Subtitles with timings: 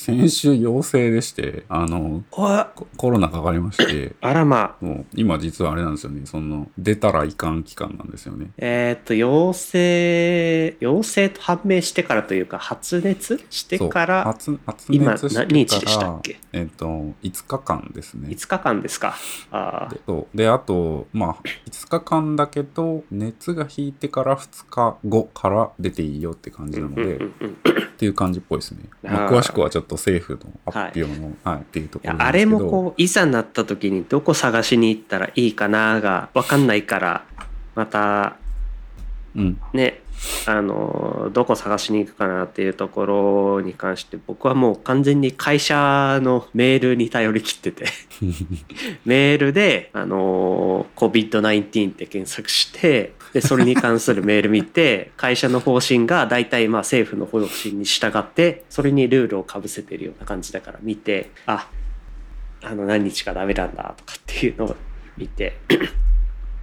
[0.00, 4.84] 先週陽性でして、あの、おココロナかかりまして、あらまあ。
[4.84, 8.50] もう今実はあれなんですよね、その、出たらいかん期間なんですよね。
[8.56, 16.40] えっ、と、陽性、陽性と判明してからというか、発熱してから、発発今熱してから何日でしたっけ？
[16.52, 18.28] えっ、と、5日間ですね。
[18.28, 19.14] 5日間ですか。
[19.50, 20.00] ああで。
[20.06, 21.36] そうであとまあ
[21.70, 27.20] 5日間だけど熱が引いてから2日後から出ていいよって感じなので、っ
[27.98, 31.60] ていう感じっぽいですね、まあ、詳しくはちょっと政府の発表の、はい。
[31.60, 32.64] っていうところあれなんですけど。
[32.64, 37.24] もこういざなった時にどこ探しに行ったらいいかなが分かんないから
[37.74, 38.36] また
[39.34, 39.60] うん。
[39.72, 40.02] ね
[40.46, 47.86] あのどこ探しに行くかなっていうところに関して僕はもう完全に会社のメールに頼り切ってて。
[49.06, 61.68] メールであの COVID-19 って検索してでそれに関するメール見て会社の方針が大体まあ政府の方針に従ってそれにルールをかぶせてるような感じだから見てあ
[62.62, 64.76] あの何日かダメなんだとかっていうのを
[65.16, 65.56] 見て。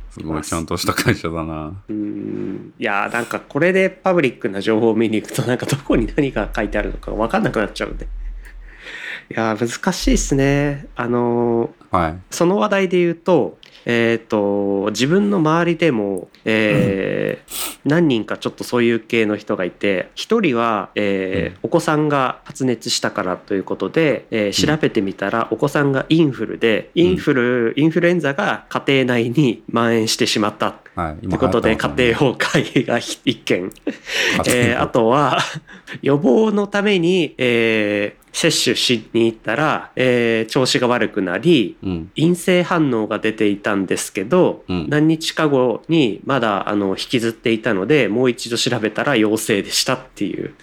[0.10, 1.84] すごいちゃんとした会社だな。
[1.88, 2.74] うーん。
[2.80, 8.06] いやーなんかこれでパブリックな情報を見に行くとなんかどこに何が書いてあるのか分かんなくなっちゃうんで。
[8.06, 8.08] い
[9.36, 10.88] やー難しいっすね。
[10.96, 12.20] あのーはい。
[12.32, 13.58] その話題で言うと
[13.90, 21.60] えっ、と自分の周りでも、えー何人かちょっとそういう系の人がいて一人は、えーうん。
[21.64, 30.76] お子さんが発熱したからということで、えー調べてみたら、お子さんがインフルでインフル、インフルエンザが家庭内に蔓延してしまった。
[30.96, 33.72] はいということで家庭崩壊が一件、
[34.48, 35.38] えーあととは
[36.02, 42.12] 予防のために、えー接種しに行ったら、えー調子が悪くなりうん。
[42.16, 44.90] 陰性反応が出ていたんですけど、うん。
[44.90, 50.54] 何日か後にまだあの引きずっていたのでもう一度調べたら陽性でしたっていう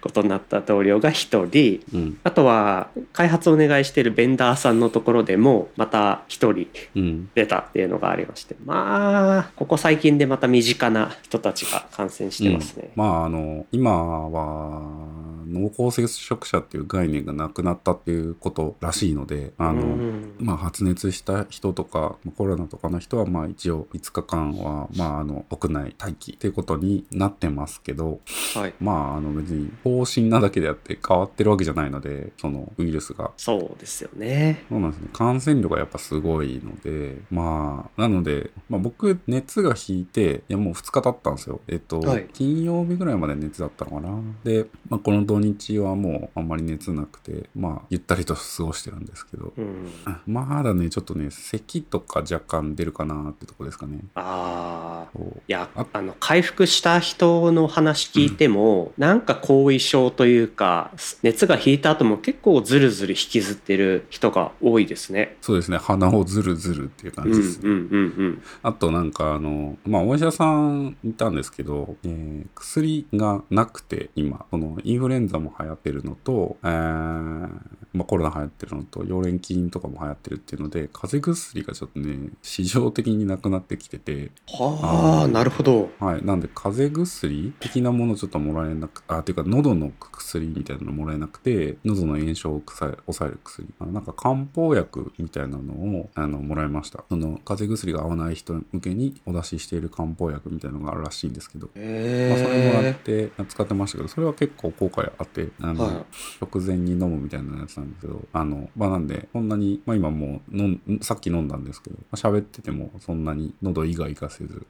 [0.00, 1.80] ことになった同僚が一人。
[1.92, 2.18] うん。
[2.24, 7.30] あとは開発をお願いしているベンダーさんのところでもまた一人うん。
[7.34, 8.56] 出たっていうのがありまして。
[8.64, 12.90] まあここ最近でまた身近な人たちが感染してますね。
[12.94, 28.20] まああの今は濃厚接触者っていう概念がなくなったっていうことらしいのであの、うんまあ、発熱した人とかまあコロナとかの人はまあ一応5日間はまああの屋内待機っていうことになってますけど
[28.54, 34.64] はいまああの別に方針なだけであって変わってるわけじゃないのでそのウイルスがそうですよね。
[34.68, 35.08] そうなんですね。
[35.12, 41.60] 感染力がやっぱすごいので、まあ、なので、まあ僕、熱が引いて、いやもう2日経ったんですよ。
[41.68, 44.20] えっと、はい金曜日ぐらいまで熱だったのかな。
[44.44, 49.88] で、まあこの土日はもうあんまり熱なくて、まあ、ゆったりと過ごしてるんですけど、うん、
[50.26, 54.00] まだね、ちょっとね、咳とか若干出るかなってとこですかね。
[54.14, 65.36] ああいやああの回復した人の話聞いても、なんか後遺症というか熱が引いた後も結構ずるずる引きずってる人が多いですね。
[65.40, 67.60] そうですね、鼻をずるずるっていう感うんじです。
[67.62, 68.42] うんうんうん。
[68.62, 77.48] あとなんかあの、まあお医者さんいたんですけど、えー薬がなくて今、このインフルエンザも流行ってるのと、えー
[77.92, 85.90] まあコロナ流行ってるのと、溶連菌とかも流行ってるっていうので、風邪薬がちょっとね、市場的になくなってきてて、はあなるほど。
[85.98, 86.24] はい。
[86.24, 93.68] なんで、風邪薬的なものちょっともらえなく、あ、ていうか、喉の薬みたいなのもらえなくて、喉の炎症を抑える薬。
[93.80, 97.04] あのなんか漢方薬みたいなのを、あの、もらいました。
[97.08, 106.04] その、風邪薬が合わない人向けにお出ししている漢方薬みたいなのがあるらしいんですけど、まあ、それもらっへて使ってましたけど、それは結構効果あって、あの、は
[106.40, 114.66] 直前に飲むみたいなやつなんですけど、あの、まあなんで、そんなに、まあ今もう飲ん、さっき飲んだんですけど、まあ喋っててもそんなに喉イガイガせず。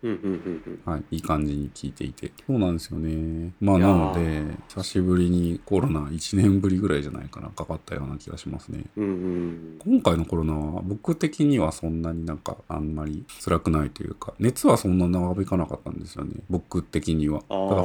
[0.85, 2.33] はい、いい感じに聞いていて。
[2.47, 3.53] そうなんですよね。
[3.61, 8.85] まあ、なーので、久しぶりにコロナ1年ぶりぐらいじゃないかな、かかったような気がしますね。
[8.97, 16.35] うんうん、今回のコロナは僕的にはそんなになんかあんまり辛くないというか、熱はそんな長引かなかったんですよね。
[16.49, 17.39] 僕的には。
[17.49, 17.83] あただ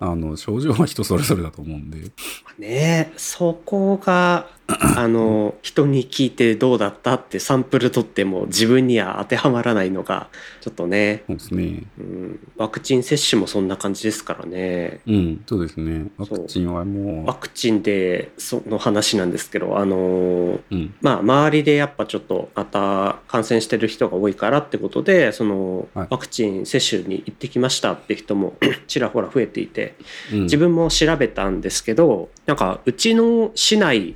[0.00, 2.10] ああの、症状は人それぞれだと思思うんで。
[2.58, 4.46] ねえそこが
[4.96, 10.28] あの人に聞いてどうだったってサンプル取っても自分には当てはまらないのが
[10.60, 11.82] ちょっとね、そうですね。
[11.98, 15.00] うん、ワクチン接種もそんな感じですからね。
[15.06, 16.10] うん、そうですね。
[16.18, 26.06] ワクチンはもワクチンでその話なんですけどあのう、うん、まあ周りでやっぱちょっとまた感染してる人が多いからってことでそのはい。
[26.10, 29.94] ワクチン接種に行ってきましたって人も ちらほら増えていて
[30.30, 30.42] うん。
[30.42, 34.14] 自分も調べたんですけどなんかうちの市内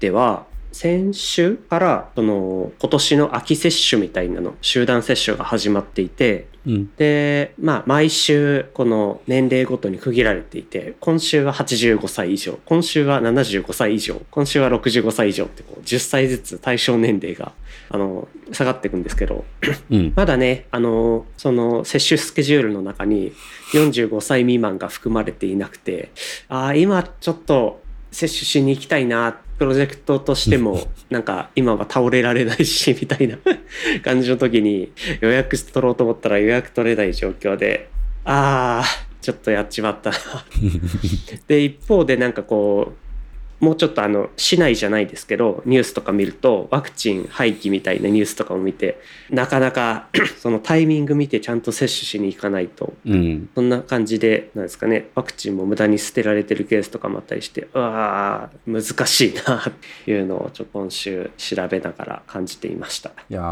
[0.00, 6.90] では先週からその今年の秋接種みたいなの集団接種が始まっていてうん。
[6.96, 17.52] で、まあ、毎週、この年齢ごとに区切られていて、今週は85歳以上、今週は75歳以上、今週は65歳以上って、こう、10歳ずつ対象年齢が、
[17.88, 19.46] あの、下がっていくんですけど、
[19.90, 20.12] うん。
[20.16, 23.32] まだね、あの、その接種スケジュールの中に
[23.72, 26.10] 45歳未満が含まれていなくて、
[26.48, 27.80] ああ、今ちょっと
[28.12, 33.38] 接種しに行きたいな、プロジェクトとしても、なんか今は倒れられないし、みたいな
[34.04, 37.90] 感じの時に予約取ろうと思ったら予約取れない状況で、
[38.24, 40.16] ああ、ちょっとやっちまったな。
[41.48, 43.07] で、一方でなんかこう、
[43.60, 49.00] もうちょっとあの市内じゃないですけどニュースとか見るとワクチン廃棄みたいなニュースとかも見て
[49.30, 50.08] なかなか
[50.38, 53.48] そのタイミング見てちゃんと接種しに行かないとうん。
[53.54, 59.72] そんな感じでなんですかねワクチンも無駄に捨てられてるケースとかもあったりしてうわー難しいなっ
[60.04, 63.10] ていうのをちょ今週調べながら感じていました。
[63.10, 63.44] いやー、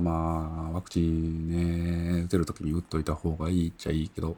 [0.00, 4.36] まあ、ワクチンね、出るときに打っといた方がいいっちゃいいけど。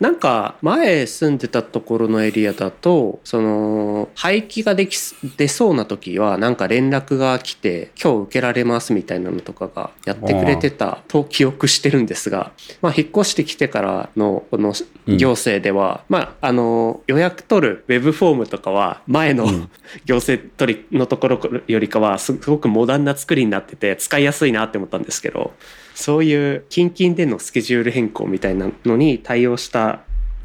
[0.00, 12.50] なんか前住んでたところのエリアだとその廃棄ができす出そうな時はなんか連絡が来て今日受けられますみたいなのとかがやってくれてたと記憶してるんですが、
[12.82, 14.74] まあ、引っ越してきてからのこの
[15.06, 19.70] うん行政では、まああの予約取るウェブフォームとかは前の、うん。
[20.04, 25.52] 行政取りのところよりかはすすごくモダンな作りになってて使いやすいなって思ったんですけど
[25.94, 30.00] そういう近々でのスケジュール変更みたいなのに対応した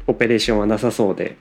[0.06, 1.36] オペレーションはなさそうで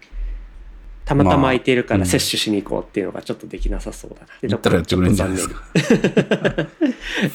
[1.06, 4.26] たまたま空いているかまあら接種しに行こうっていうのがちょっとできなさそうだな。
[4.26, 5.56] って行ったらやってくれるんじゃないですか。
[5.56, 5.62] か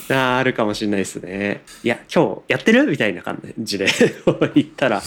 [0.11, 1.63] あーあるかもしれないですね。
[1.83, 3.87] いや今日やってるみたいな感じで
[4.25, 5.03] 行ったら。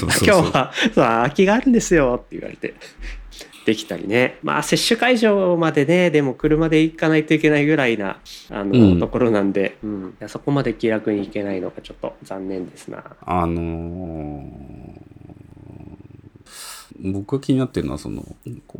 [0.00, 2.74] 今日はそう空きがあるんですよって言われて。
[3.66, 4.38] できたりね。
[4.42, 8.18] まあ接種会場までねでも車で行かないといけないぐらいな
[8.50, 8.98] あの、うん。
[8.98, 13.04] ところなんで、うん、そこまで気楽に行けないのがちょっと残念ですな。
[13.20, 15.17] あのー
[16.98, 18.24] 僕が気になってるのはその、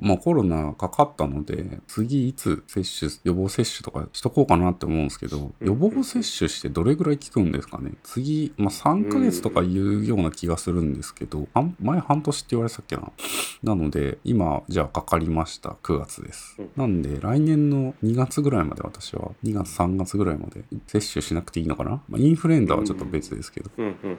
[0.00, 7.92] まあ、コロナかかったので次いつ接種予防接種とかしとこうかなって思うんですけど予防接種してどれぐらい効くんですかね。
[8.02, 13.12] 次、まあ、3ヶ月とかいうような気がするんですけど、半前半年って言われてたっけな。
[13.62, 15.70] なので今じゃあかかりました。
[15.82, 16.56] 9月です。
[16.58, 16.70] うん。
[16.76, 19.30] なんで来年の2月ぐらいまで私は。
[19.44, 24.18] 2月3月ぐらいまで接種しなくていいのかな、まあ、インフルエンザはちょっと別ですけど、うんうんうんうん。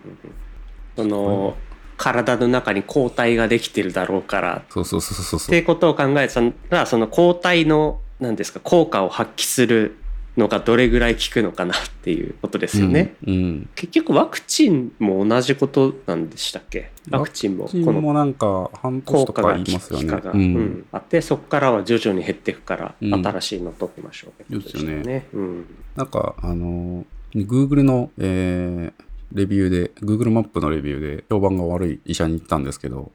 [0.96, 1.56] その
[2.00, 4.64] 体の中に抗体ができてるだろうから。
[4.70, 5.48] そうそうそうそうそう。
[5.48, 9.96] っていうことを考えたらその抗体の何ですか効果を発揮する
[10.38, 13.16] のがどれぐらい効くのかなっていうことですよね。
[13.28, 13.34] うん。
[13.34, 13.70] うん。
[13.76, 16.92] 結局ワクチンも同じことなんでしたっけ？
[17.10, 20.06] ワクチンもこのもなんか半年効果がとか言いますよね。
[20.10, 20.56] 効果が、ううん。
[20.56, 20.86] ん。
[20.94, 23.14] あってそこからは徐々に減っていくから、うん。
[23.26, 24.42] 新しいの取ってみましょう。
[24.42, 25.28] ってことですよね。
[25.34, 25.66] うん、
[25.98, 27.06] なんか、あの、
[27.36, 33.12] Google の、えーレビューで、Google マップのレビューで評判が悪い医者に行ったんですけど、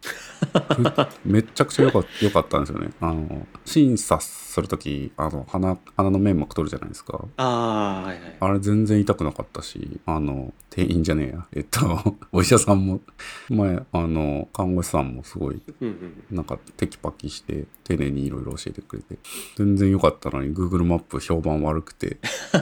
[1.25, 2.01] めっちゃくちゃ良か
[2.41, 2.91] ったんですよね。
[3.01, 7.25] あの、審査するとき、あの、鼻、鼻の粘膜取るじゃないですか。
[7.37, 11.47] ああはいはいあれ全然痛くなかったし、あの、店員じゃねえや。
[11.53, 13.01] えっと、 お医者さんも、
[13.49, 15.61] 前、あの、看護師さんもすごい
[16.31, 19.17] なんかテキパキして丁寧にいろいろ教えてくれて。
[19.57, 22.19] 全然良かったのに Google マップ評判悪くて。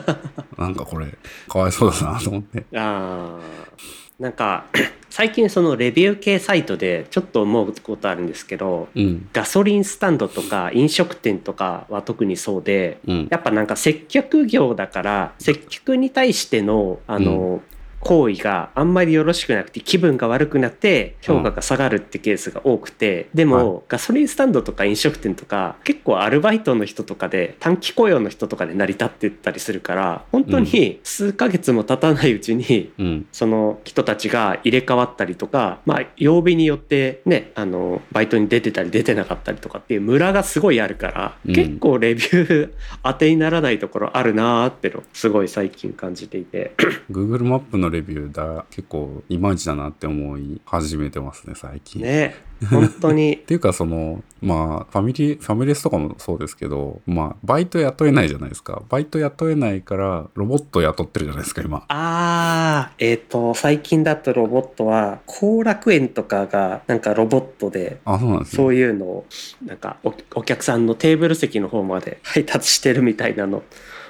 [0.59, 1.07] なんかこれ
[1.49, 2.65] かわいそうだなと思って。
[2.75, 4.03] あー。
[4.23, 4.67] なんか
[5.11, 9.29] 最近そのレビュー系サイトでちょっと思うことあるんですけどうん。
[9.33, 13.29] ガソリンスタンドとか飲食店とかは特にそうでうん。
[13.31, 17.63] やっぱなんか接客業だから接客に対してのあの、
[18.03, 33.27] 行為があんまりよろしくなくて気分が悪くなって評価が下がるってケースが多くて、でも、ガソリンスタンドとか飲食店とか結構アルバイトの人とかで短期雇用の人とかで成り立ってったりするから本当に数ヶ月も経たないうちにうん。
[33.33, 41.55] その人たちが入れ替わったりとか、まあ、曜日によってねあのバイトに出てたり出てなかったりとかっていうムラがすごいあるから、うん。
[41.55, 46.75] 結構レビュー当てにならないところあるなーってのすごい最近感じていて。
[47.11, 48.65] Google マップのレビューだ。
[48.71, 52.03] 結構いまいちだなって思い始めてますね最近。
[52.03, 52.35] ね。
[52.71, 53.35] 本当に。
[53.37, 58.83] っていうかそのまあファミリーファミレスとかもそうですけどまあバイト雇えないじゃないですか。
[58.89, 61.85] バイト雇えないからロボット雇ってるじゃないですか今。
[61.89, 68.57] あーえっ、と最近だとロボットは後楽園とかがなんかロボットであそうなんですね。
[68.57, 69.27] そういうのを
[69.65, 73.63] なんかおお客さんのテーブル席の方まで配達してるみたいなの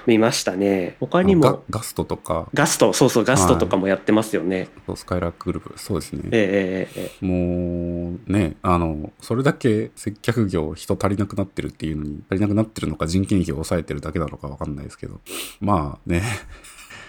[0.05, 0.95] 見ましたね。
[0.99, 2.49] 他にもガストとか。
[2.53, 2.93] ガスト。
[2.93, 5.79] そうそうガストとかもやってますよね、そうスカイラックグループ。
[5.79, 6.23] そうですね。
[6.31, 7.25] ええええええ。
[7.25, 15.19] もうねあのそれだけ接客業人足りなくなってるっていうのに足りなくなってるのか人件費を抑えてるだけなのかわかんないですけど。
[15.61, 16.21] まあね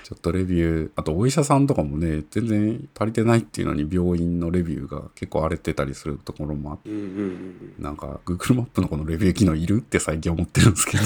[0.05, 11.05] ちょっとレビュー、あとお医者さんとかもね、全然足りてないっていうのに病院のレビューが結構荒れてたりするところもあって、うんうんうんなんか Google マップのこのレビュー機能いるって最近思ってるんですけど。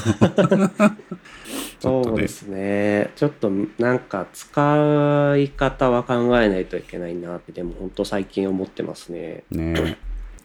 [1.78, 3.12] そうで、すね。
[3.14, 9.44] ちょっとなんか使い方は考えないといけないなってでも本当最近思ってますね。
[9.50, 9.96] ね、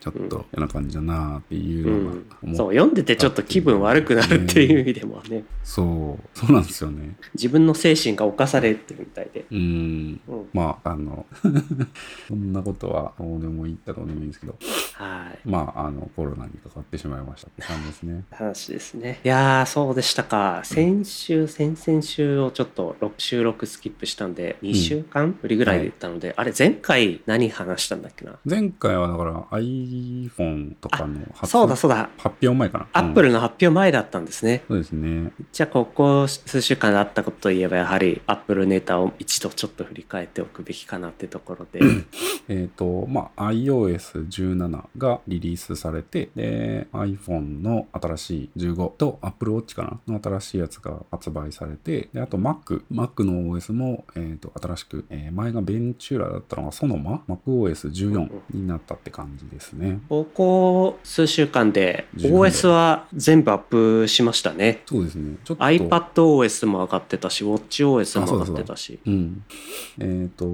[0.04, 2.26] ちょっと嫌な感じだなっていううのがん。
[2.44, 5.46] 思っそう読んでてちょっと気分悪くなるっていう意味でもね。
[5.64, 7.16] そう、そうなんですよね。
[7.36, 10.20] 自分の精神が侵されてるみたいで、うん。
[10.28, 11.26] うん、まあ、あの、
[12.28, 14.56] そんなことはどうでもいいったらどうでもいいんですけど、
[14.96, 15.40] はい。
[15.50, 18.26] まあ、あの、コロナにかかってしまいましたって感じですね。
[18.32, 19.20] 話ですね。
[19.24, 20.62] いやーそうでしたか。
[20.64, 28.38] 先週先々週をちょっと録収録スキップしたんで2週間ぶりぐらいで言ったので、あれ前回何話したんだっけな？
[28.46, 29.48] 前回はだから
[29.94, 32.88] iPhone とかの発そうだそうだ発表前かな。
[32.94, 35.32] アップル、ルの発表前だったんですね、そうですね。
[35.52, 41.82] じゃあここ数週間あったことといえばやはりアップルネタを一度ちょっと振り返っておくべきかなってところで
[42.48, 59.83] えっ、と、まあ、iOS17 がリリースされて、で、iPhone の新しい15と Apple Watch かなの新しいやつが発売されて、で、あと Mac、Mac の OS も、えっ、と、新しく、えー前がベンチューラだったのがソノマ MacOS14 になったって感じですね。
[60.10, 65.36] ここ数週間で OS は全部アップしましたねそうですね。
[65.44, 65.64] ちょっと。
[65.64, 69.44] iPadOS も上がってたし WatchOS も上がってたしうん。
[70.00, 70.46] えっ、と、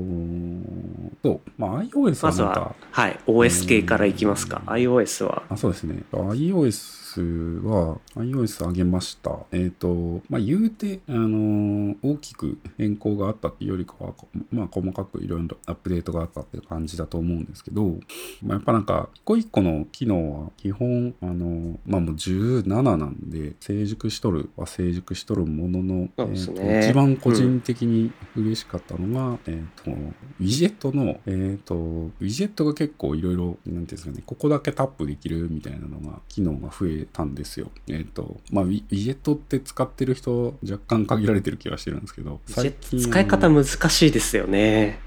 [1.23, 4.61] そう、まあ、iOS まずはなんか、は、はい、OS 系からいきますか。
[4.65, 5.43] iOS は。
[5.49, 6.03] あ、そうですね。
[6.11, 9.39] iOS は、iOS 上げました。
[9.51, 17.95] えっ、と、まあ、言うて、あのー大きく変更があったっていうよりかは、こまあ、細かくいろいろアップデートがあったっていう感じだと思うんですけど、
[18.43, 37.71] まあ、やっぱなんか、一個一個の機能は基本、あのーまあ、もう17なんで、成熟しとるは成熟しとるものの、ねえーと一番個人的に嬉しかったのが、えっ、と、ウィジェットの、えっ、と、ウィジェットが結構いろいろ、なんていうんですかね、ここだけタップできるみたいなのが、機能が増えたんですよ。
[37.87, 44.99] えっ、と、まあ、ウィウィジェットって使ってる人、若干限られてる気がしてるんですけど、最近使い方難しいですよね。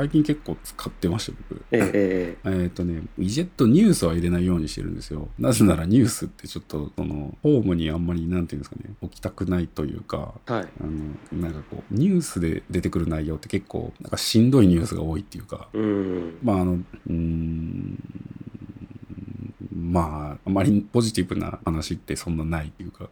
[0.00, 1.62] 最近結構使ってました、僕。
[1.72, 5.28] えええっ、とね、ウィジェットニュースは入れないようにしてるんですよ。
[5.38, 10.68] なぜならニュースってちょっと、その、ホームにあんまり、なんていうんですかね、置きたくないというか、はい。
[10.80, 10.84] あ
[11.34, 16.38] の、なんかこう、ニュースで出てくる内容って結構、なんかしんどいニュースが多いっていうか、うん。
[16.42, 17.98] まああの、うーん、
[19.80, 23.08] まあ、あまりポジティブな話ってそんなないっていうか。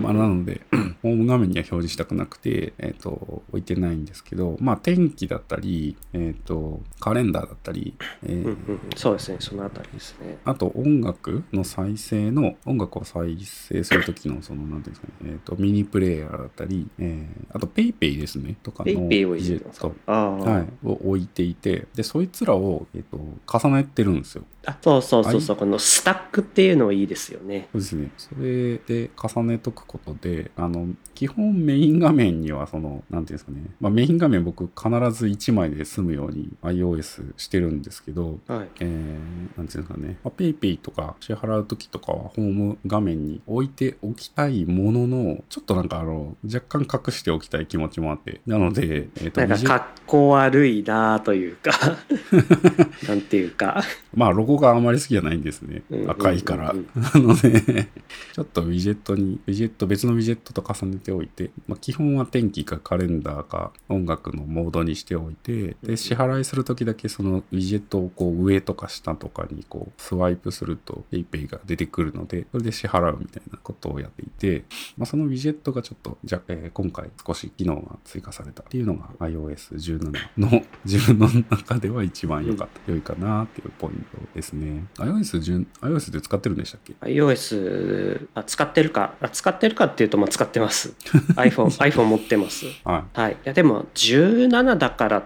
[0.00, 0.60] まあ、なので、
[1.02, 10.38] ホーム画面には表示したくなくて、えっ、と、置いてないんですけど、まあ、天気だったり、えっ、と、カレンダーだったり、えーうんうん、そうですね、そのあたりですね。
[10.44, 19.90] あと音楽の再生の、音楽を再生するときの、その、なんていうんですかね、えっ、と、ミニプレイヤーだったり、えーあと PayPay ですね、とかの PayPay を入れてますか？
[20.06, 23.18] はい、を置いていて、で、そいつらを、えっ、と、
[23.70, 24.44] 重ねてるんですよ。
[24.66, 27.68] あそうそうそうそう、このスタックっていうのいいですよね。
[27.72, 28.10] そうですね。
[28.16, 33.62] それで重ねとくことで、あの、基本メイン画面には、その、なんていうんですかね。
[33.80, 38.68] まあ、メイン画面僕必ず1枚で済むように iOS してるんですけど、はい。
[38.80, 40.18] えー、なんていうんですかね。
[40.24, 48.40] まあ、 PayPay とか支払うときとかはホーム画面に置いておきたいものの、ちょっとなんかあの、若干隠しておきたい気持ちもあって。
[48.46, 51.72] なので、えっ、と、なんか格好悪いなというか、
[53.08, 53.82] なんていうか。
[54.14, 55.82] まあ、ロゴがあまり好きじゃないんですね。
[56.08, 56.74] 赤いから。
[56.74, 57.88] なので、
[58.32, 74.64] ちょっとウィジェットに、ウィジェット、別のウィジェットと重ねておいて、まあ、基本は天気かカレンダーか音楽のモードにしておいて、で、支払いするときだけそのウィジェットをこう上とか下とかにこうスワイプすると PayPay が出てくるので、それで支払うみたいなことをやっていて、
[74.96, 84.84] まあ、そのウィジェットがちょっと、じゃ、えー今回少し機能が追加されたっていうのが iOS17 の自分の中では一番良かった、良いかなっていうポイントですね。
[84.96, 89.14] iOS10、iOS で使ってるんでしたっけ？iOS あ使ってるか。
[89.20, 90.94] あ使ってるかっていうとまあ使ってます。
[91.36, 92.66] iPhone, iPhone 持ってます。
[92.84, 93.32] ははい。
[93.32, 95.22] いやでも17だからっ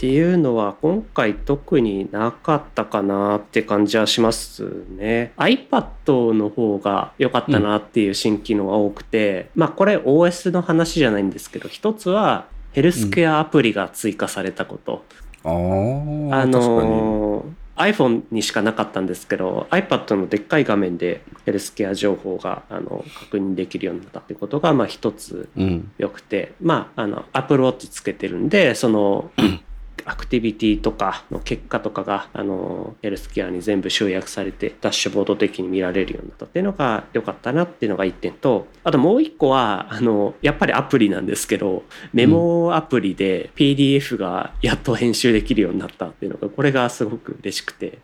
[0.00, 5.34] ていうのは今回特になかったかなって感じはしますね。
[5.36, 15.04] iPad の方が良かったなっていう新機能が多くて、まあこれ OS の話じゃないんですけど一つはヘルスケアアプリが追加されたこと、
[15.44, 15.48] い。
[15.48, 16.62] あー、あ確かに。
[16.62, 25.90] のー iPhone にしかなかったんですけど iPad のでっかい画面でヘルスケア情報があの確認できるようになったってことがまあ一つうん。
[25.98, 29.30] 良くてまああの Apple Watch つけてるんでその
[30.06, 47.98] アクティビティとかの結果とかがあのヘルスケアに全部集約されてダッシュボード的に見られるようになったっていうのが良かったなっていうのが1点とあともう1個はあのやっぱりアプリなんですけどメモアプリで PDF がやっと編集できるようになったっていうのがこれがすごく嬉しくて。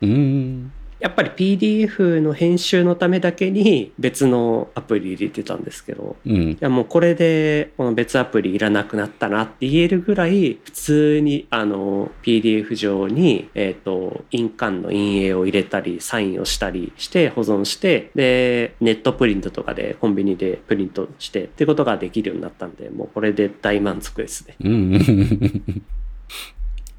[0.99, 6.57] やっぱり PDF の編集のためだけに別のアプリ入れてたんですけどうんい。
[6.59, 24.55] やもうこれでこの別アプリいらなくなったなって言えるぐらい普通にあの PDF 上に、えっと印鑑の印影を入れたりサインをしたりして保存してでネットプリントとかでコンビニでプリントしてってことができるようになったんでもうこれで大満足ですね。
[24.59, 25.81] うん。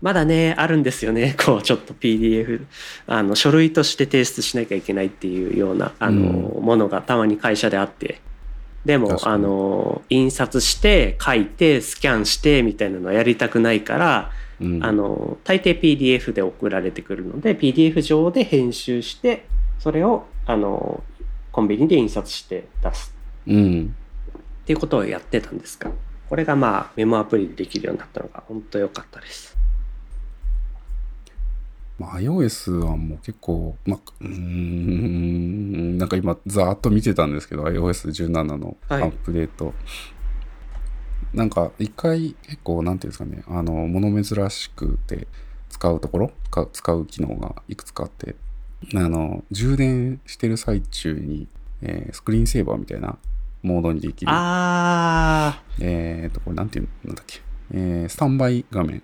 [0.01, 1.35] まだねあるんですよね。
[1.45, 2.63] こうちょっと PDF
[3.07, 8.21] あの書類として提出しなきゃいけないっていうようなあの、ものがたまに会社であって。
[8.85, 14.85] でもあの印刷して書いてスキャンしてみたいなのはやりたくないから、うん。
[14.85, 19.47] あの大抵 PDF で送られてくるので PDF 上で編集して
[19.79, 21.03] それをあの
[21.53, 23.15] コンビニで印刷して出す。
[23.47, 23.95] うん。
[24.63, 25.91] っていうことをやってたんですが
[26.29, 29.58] これがまあメモアプリでできるようになったのが本当良かったです。
[31.99, 39.75] まあ、iOS はもう結構、まあ、うーん、なんか今、ざーっと見てたんですけど、iOS17 のアはいップデート。
[41.35, 45.27] なんか、一回、結構、なんていうんですかね、あの、物珍しくて、
[45.71, 48.37] 使うところか使う機能がいくつかあって、
[48.95, 51.47] あの、充電してる最中に、
[51.83, 53.19] えースクリーンセーバーみたいな
[53.63, 54.31] モードにできる。
[54.33, 57.41] あえーと、これなんていうんだっけ。
[57.73, 59.03] えースタンバイ画面。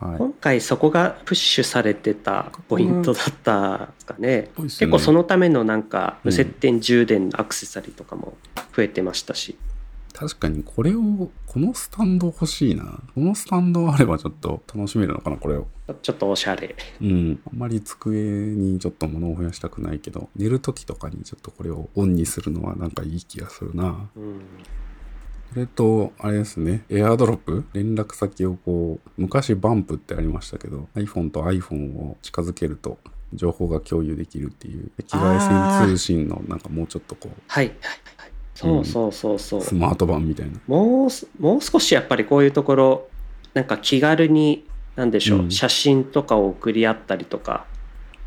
[0.00, 0.18] はい。
[0.18, 4.50] 今回そこがプッシュされてたポイントだったかね。
[4.56, 8.36] 結構そのためのなんかうん無接点充電のアクセサリーとかも
[8.74, 9.56] 増えてましたし。
[10.12, 13.00] 確かにこれを、このスタンド欲しいな。
[13.14, 15.66] このスタンドあればちょっと楽しめるのかな、これを。
[16.02, 16.74] ちょっとおしゃれ。
[17.00, 17.40] うん。
[17.46, 24.08] あんまり机にちょっと物を増やしたくないけど、寝る時とかにちょっとこれをオンにするのはなんかいい気がするな。
[24.16, 24.40] うん。
[25.52, 27.64] それと、あれですね、エアドロップ？
[27.72, 32.98] 連絡先をこう、昔バンプってありましたけど、iPhone と iPhone を近づけると、
[33.34, 35.40] 情報が共有できるっていう、赤外
[35.80, 37.66] 線通信のなんかもうちょっとこはい。
[37.66, 37.74] はい
[38.16, 39.62] はいそうそうそうそうう、。
[39.62, 40.60] スマート版みたいな。
[40.66, 43.08] もうす、もう少しやっぱりこういうところ、
[43.54, 47.64] なんか気軽に、なんでしょう、うん写真とかを送り合ったりとか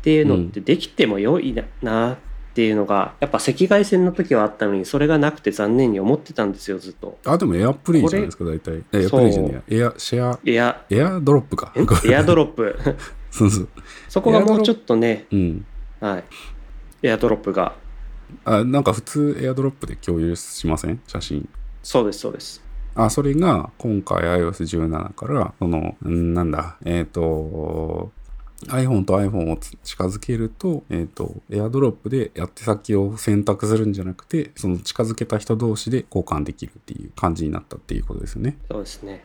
[0.02, 2.16] ていうのってできても良いな,、なっ
[2.54, 7.18] ていうのが、やっぱ赤外線の時はあったのに、それがなくて残念に思ってたんですよ、ずっと。
[7.24, 8.82] あ、でもエアプレイじゃないですか、大体。
[8.92, 9.84] えエアプレイじゃねえや。
[9.84, 11.72] エア、シェア、エア、エアドロップか。
[11.76, 12.76] んエアドロップ。
[13.30, 13.68] そうそう。
[14.08, 15.66] そこがもうちょっとね、うん。
[16.00, 16.24] はい。
[17.02, 17.74] エアドロップが。
[18.44, 21.00] あ、なんか普通エアドロップで共有しません？
[21.06, 21.48] 写真。
[21.82, 22.62] そうです、そうです。
[22.94, 28.12] あ、それが今回 iOS17 から、その、んなんだ、えっ、と、
[28.64, 38.56] iPhone と iPhone を近づけると、えっ、と、AirDrop でやって先を選択するんじゃなくて、その近づけた人同士で交換できるっていう感じになったっていうことですよね。
[38.70, 39.24] そうですね。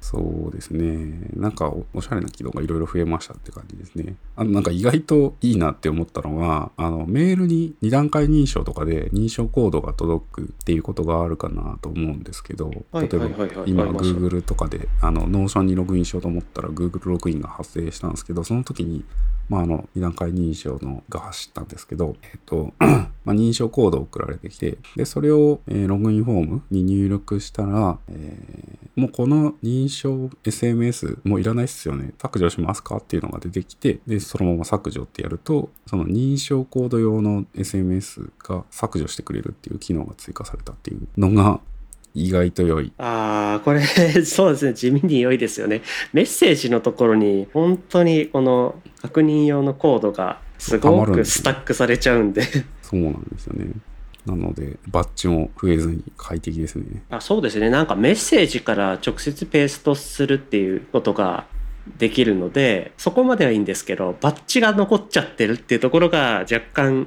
[0.00, 1.28] そうですね。
[1.34, 4.14] なんかおおしゃれな機能がいろいろ増えましたって感じですね。
[4.36, 13.26] あの、なんか意外といいなって思ったのは、あの、メールに2段階認証とかで認証コードが届くっていうことがあるかなと思うんですけど、はい例えば
[13.66, 19.04] 今 Google とかで、あの、 Notion にログインしようと思ったら Google ログインが発生したんですけど、その時に、
[19.48, 32.12] まあ、あの、2段階認証のが走ったんですけど、えっと、 まあ、認証コードを送られてきて、で、それを、えーログインフォームに入力したら、えーもうこの認証 SMS もういらないっすよね。
[32.20, 41.60] 削除しますかっていうのが出てきて、で、そのまま削除ってやると、その認証コード用の SMS が削除してくれるっていう機能が追加されたっていうのが、
[42.18, 42.92] 意外と良い。
[42.98, 43.80] ああ、これ、
[44.24, 44.74] そうですね。
[44.74, 45.82] 地味に良いですよね。
[46.12, 52.42] メッセージのところに、本当にこの確認用のコードがすたごくスタックされちゃうんで。
[52.82, 53.70] そうなんですよね。
[54.26, 57.02] なので、バッジも増えずに快適ですね。
[57.10, 57.70] あそうですね。
[57.70, 61.46] なんかメッセージから直接ペーストするっていうことが
[61.96, 67.06] できるので、そこまではいいんですけど、バッジが残っちゃってるっていうところが若干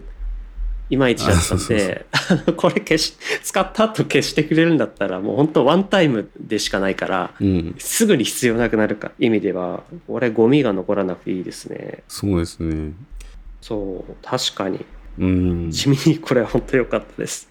[0.92, 2.06] いまいちだったんで、
[2.58, 7.76] これ消し、使った後消してくれるんだったらもう本当ワンタイムでしかないから、うん。
[7.80, 12.04] すぐに必要なくなるか意味では、これゴミが残らなくていいですね。
[12.10, 12.92] そうですね。
[13.62, 14.86] そう、確かに。
[15.18, 15.72] うん。
[15.72, 17.50] 地味にこれは本当良かったです。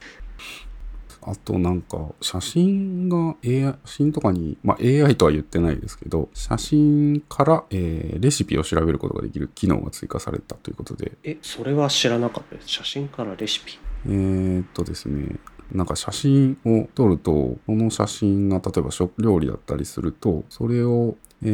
[1.22, 12.68] あとなんか、写真が AI、写真とかに、まあ AI とは言ってないですけど、写真から、えーレシピを調べることができる機能が追加されたということで、え、それは知らなかったです。
[12.68, 13.78] 写真からレシピ。
[14.06, 15.36] えーっとですね、
[15.72, 21.46] なんか写真を撮ると、この写真が例えば食料理だったりすると、それをえ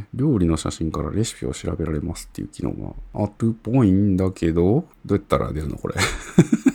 [0.00, 2.92] ー、料理の写真からレシピを調べられますっていう機能が
[3.24, 5.94] あるっぽいんだけど、どうやったら出るのこれ？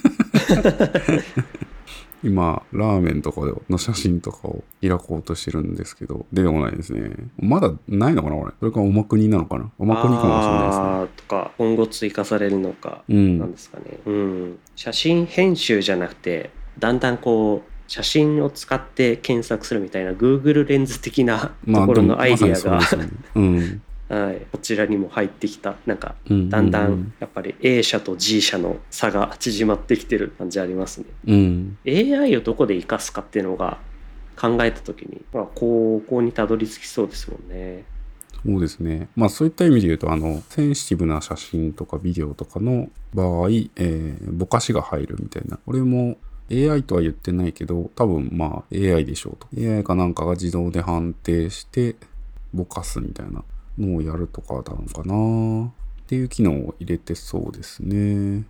[2.22, 7.12] 今、ラーメンとかの写真とかを開こうとしてるんですけど、出てこないですね。
[7.40, 8.54] まだないのかなこれ。
[8.60, 10.86] それかおまくになのかなおまくにかもしれないですね。
[10.86, 23.82] あーとか今後追加されるのかうんなんですかね、うん、写真編集じゃなくてだんだんこう写真を使って検索するみたいな Google レンズ的なところのアイディアが、まさにそうですよねうん。
[24.10, 26.50] はい、こちらにも入ってきたなんかうん。
[26.50, 31.06] だんだんやっぱり A 社と G 社の差が縮まってきてる感じありますね。
[31.28, 31.78] うん。
[31.88, 33.78] AI をどこで活かすかっていうのが
[34.36, 37.86] 考えた時に、まあ、ここにたどり着きそうですもんね。
[38.46, 39.10] そうですね。
[39.16, 45.58] まあそういった意味で言うと、あの、センシティブな写真とかビデオとかの場合、えーぼかしが入るみたいな。
[45.66, 46.18] これも
[46.52, 49.48] AI とは言ってないけど、多分まあ AI でしょうと。
[49.56, 51.96] AI かなんかが自動で判定して
[52.54, 53.44] ぼかすみたいな
[53.80, 55.72] のをやるとかなのかなっ
[56.08, 58.44] ていう機能を入れてそうですね。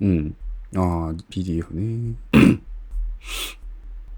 [0.00, 0.34] うん。
[0.74, 2.16] ああ、PDF ね。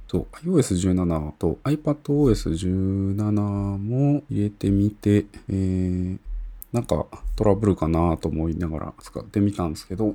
[0.08, 6.18] そう、iOS17 と iPadOS17 も入れてみて、えー、
[6.72, 10.14] なんかトラブルかなと思いながら使ってみたんですけど、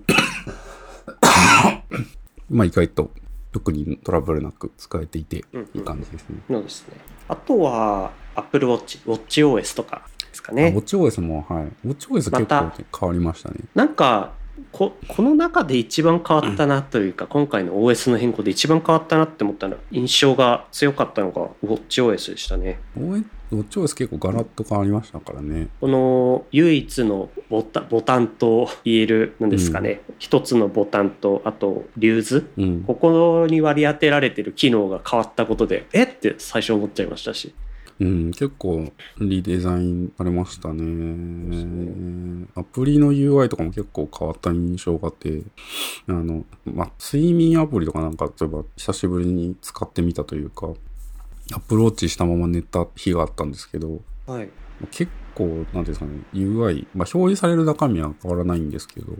[2.50, 3.12] まあ意外と
[3.52, 6.40] 特にトラブルなく使えていてうんうんいい感じですね。
[6.48, 6.96] そうですね。
[7.28, 10.74] あとは Apple Watch、WatchOS とかですかあね。
[10.76, 11.88] WatchOS も、はい。
[11.88, 13.56] WatchOS 結構また変わりましたね。
[13.74, 14.34] なんか
[14.72, 22.80] ここの中で一番変わったなというか、今回の OS の変更で一番変わったなって思ったのは印象が強かったのが WatchOS でしたね。
[22.98, 25.68] OS WatchOS 結構ガラッと変わりましたからね。
[25.80, 32.84] この唯一のボタボタンと言えるなんですかね、一つのボタンとあとリューズうん。
[32.84, 37.54] ここに割り当てられてる機能が変わったことでえって最初思っちゃいましたし
[38.00, 42.48] うん、結構リデザインされましたね。
[42.56, 45.42] アプリの UI とかも結構変わった印象があって、
[46.08, 50.74] あの、まあ、睡眠アプリとかなんか、例えば久しぶりに使ってみたというか、
[51.54, 54.50] アプローチしたまま寝た日があったんですけど、はい。
[54.92, 59.14] 結構、なんていうんですかね、UI、まあ、表示される中身は変わらないんですけど、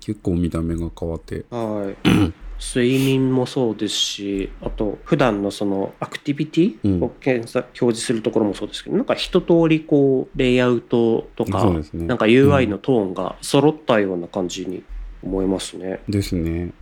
[0.00, 2.08] 結構見た目が変わって、はい
[2.62, 7.00] 睡眠もそうですしあと普段のそのアクティビテうん。
[7.00, 11.82] ィを検索、表示するところもそうですけどなんか一通りこうレイアウトとか、ね。
[11.92, 14.84] なんか UI のトーンが揃ったような感じに
[15.24, 16.00] 思いますね。
[16.08, 16.72] ですね。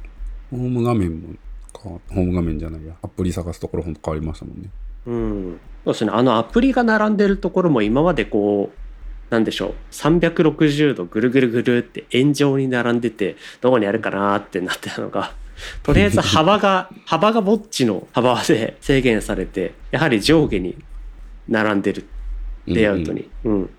[0.51, 1.29] ホーム画面も
[1.73, 4.69] ホーム画面じゃないや、アプリ探すところほんと変わりましたもんね。
[5.07, 6.11] うん、そうですね。
[6.13, 9.75] あのアプリが並んでるところも今までこうなんでしょう。
[9.93, 15.33] 360度ぐるぐるぐるって円状に並んでてどこにあるかなってなってたのが
[15.83, 20.77] とりあえず幅が幅がぼっちの幅で制限されてやはり上下に
[21.49, 22.07] 並んでる
[22.67, 23.71] レイアウトに、うん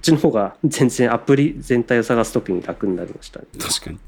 [0.00, 3.46] こっちの方が全然アプリ全体を探す時に楽になりましたね。
[3.58, 3.98] 確かに。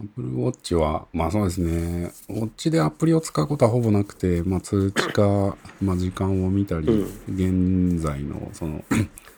[0.00, 2.12] Apple Watch は、まあそうですね。
[2.28, 8.84] ウォッチでアプリを使うことはほぼなくて、まあ通知か、まあ時間を見たり、現在のその、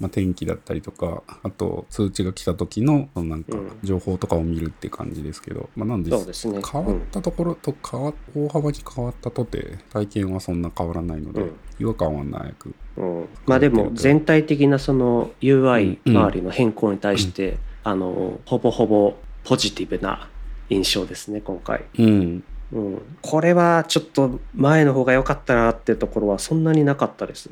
[0.02, 3.70] まあ天気だったりとか、あと通知が来た時の、そのなんかうん。
[3.84, 6.60] 情報とかを見るって感じですけど、まあなんでそうですね。
[6.70, 11.52] 変わったところと変わ、大幅に変わったとて、体験はそんな変わらないので、うん。
[11.78, 12.74] 違和感はなく。
[12.96, 20.28] うん、まあでも全体的なその UI うん周りの変更に対して、あのほぼほぼポジティブな
[20.68, 22.44] 印象ですね今回、うん。
[22.72, 27.50] うん、これはちょっと前の方が良かったなっていうところはそんなになかったです。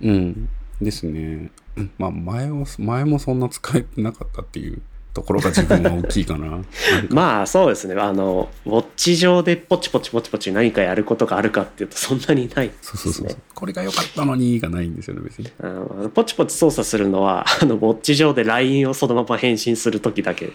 [0.00, 0.48] うん。
[0.80, 1.50] ですね。
[1.76, 4.80] うんまあ前も、前もそんな使えてなかったっていう
[5.12, 6.46] ところが自分は大きいかな。
[6.50, 6.68] なんか
[7.10, 13.36] まあそうですねあのウォッチ上でポチポチポチポチ何かやることがあるかっていうとそんなにないねそうそうそう。
[13.54, 15.50] これが良かったのにがないんですよね、別に。
[15.60, 20.50] あのポチポチ操作するのはあのウォッチ上で LINE をそのまま返信する時だけ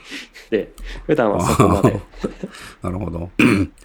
[0.52, 0.72] で
[1.08, 2.00] 普段はそこまで
[2.84, 3.30] なるほど。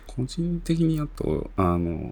[0.07, 2.11] 個人的にあと、あの、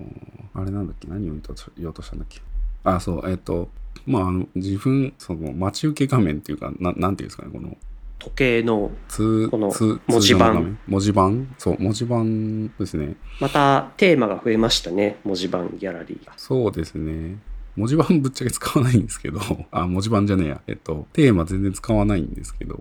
[0.52, 1.34] あれなんだっけ、何を
[1.78, 2.40] 言おうとしたんだっけ？
[2.84, 3.68] あ、そう、えっ、と、
[4.06, 7.76] まあ、あの、自分、その、待ち受け画面っていうか、ななんていうんですかね、この、
[8.18, 11.54] 時計の通、この通文字盤文字盤？
[11.58, 13.16] そう、文字盤ですね。
[13.40, 17.38] またテーマが増えましたね文字盤ギャラリーがそうですね。
[17.76, 20.60] 文字盤 ぶっちゃけ使わないんですけど、あ、文字盤じゃねえや。
[20.66, 22.78] えっと、テーマ全然使わないんですけど、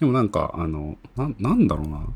[0.00, 2.06] でもなんか、あの、な、なんだろうな。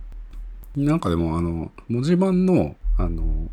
[0.77, 3.49] なんかでも、あの、文字盤の、あの、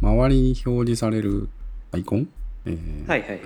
[0.00, 1.48] 周りに表示される
[1.94, 2.28] アイコン
[2.66, 3.40] えーはいはいはい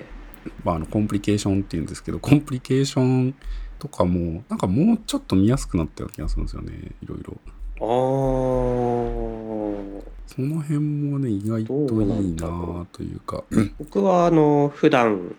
[0.65, 3.35] まあ、あの、コンプリケーションっていうんですけど、コンプリケーション
[3.79, 6.93] とかも、なんかもうちょっと見やすくなったような気がするんですよね。
[7.03, 7.37] いろいろ。
[7.81, 13.45] あーその辺もね、意外といいなというか。
[13.79, 15.35] 僕はあの普段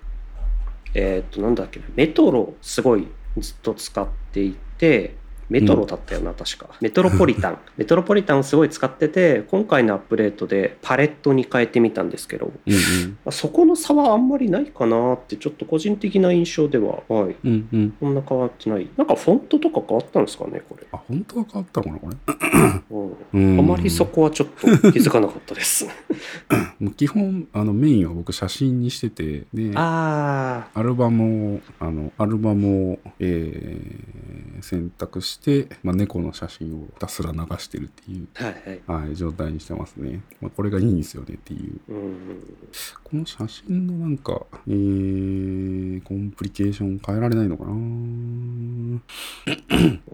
[0.93, 5.15] えっ、となんだっけなメトロすごいずっと使っていて
[5.50, 6.70] メトロだったよな、確か。
[6.82, 7.58] メトロポリタン。
[7.78, 12.80] メトロポリタンをすごい使ってて今回のアップデートでパレットに変えてみたんですけどうんうん。
[13.26, 17.36] まあそこの差はあんまりないかなってちょっと個人的な印象でははい。
[17.44, 17.94] うんうん。
[18.00, 18.88] そんな変わってない。
[18.96, 23.38] なんかフォントとか変わったんですかねこれ、あ、本当は変わったのかな、これ？
[23.38, 23.52] うん。
[23.52, 23.60] うん。
[23.60, 25.88] あまりそこはちょっと気づかなかったです。
[26.80, 35.38] もう基本、あの、メインは僕写真にしてて、アルバムを、あの、アルバムを、えー選択して、
[35.84, 38.54] まあ、猫の写真をひたすら流してるっていう、はい
[38.88, 40.21] はいはい、状態にしてますね。
[40.41, 41.80] まあ、これがいいんですよねっていう。
[41.88, 42.10] うん
[43.04, 47.71] この写真のなんか、えー、コンプリケーション変えられないのかな？
[47.71, 49.02] 文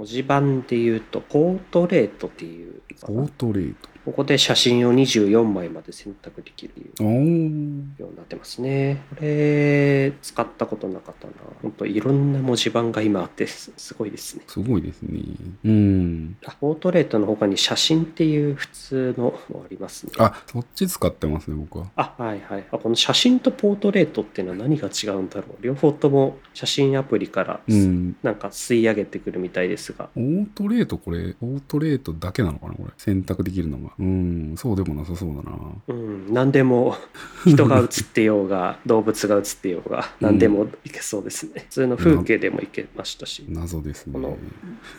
[0.06, 3.90] 字盤で言うとポートレートっていうポートレート。
[4.06, 6.74] ここで写真を24枚まで選択できる。
[7.00, 15.20] ようになってますねこれ使ったことなかったな本当いろんな文字盤が今あってすすごいですねすごいですね。
[15.64, 16.38] うん。
[16.46, 21.88] あポートレートの他に写真っていう普通のもありますねあ、そっち使ってますね、僕は。
[21.96, 28.16] あはいはいあこの写真とポートレートっていうのは何が違うんだろう両方とも写真アプリからうん。
[28.24, 32.92] なんか吸い上げてくるみたいですが、オートレートこれ、オートレートだけなのかなこれ。
[32.98, 33.95] 選択できるのが。
[33.98, 35.58] うん、そうでもなさそうだな。
[35.88, 36.98] うん、何でも
[37.48, 44.14] 人が写ってようが動物が写ってようが何でもいけそうですね、普通の風景でもいけましたし、謎ですね。
[44.14, 44.20] こ。
[44.20, 44.38] の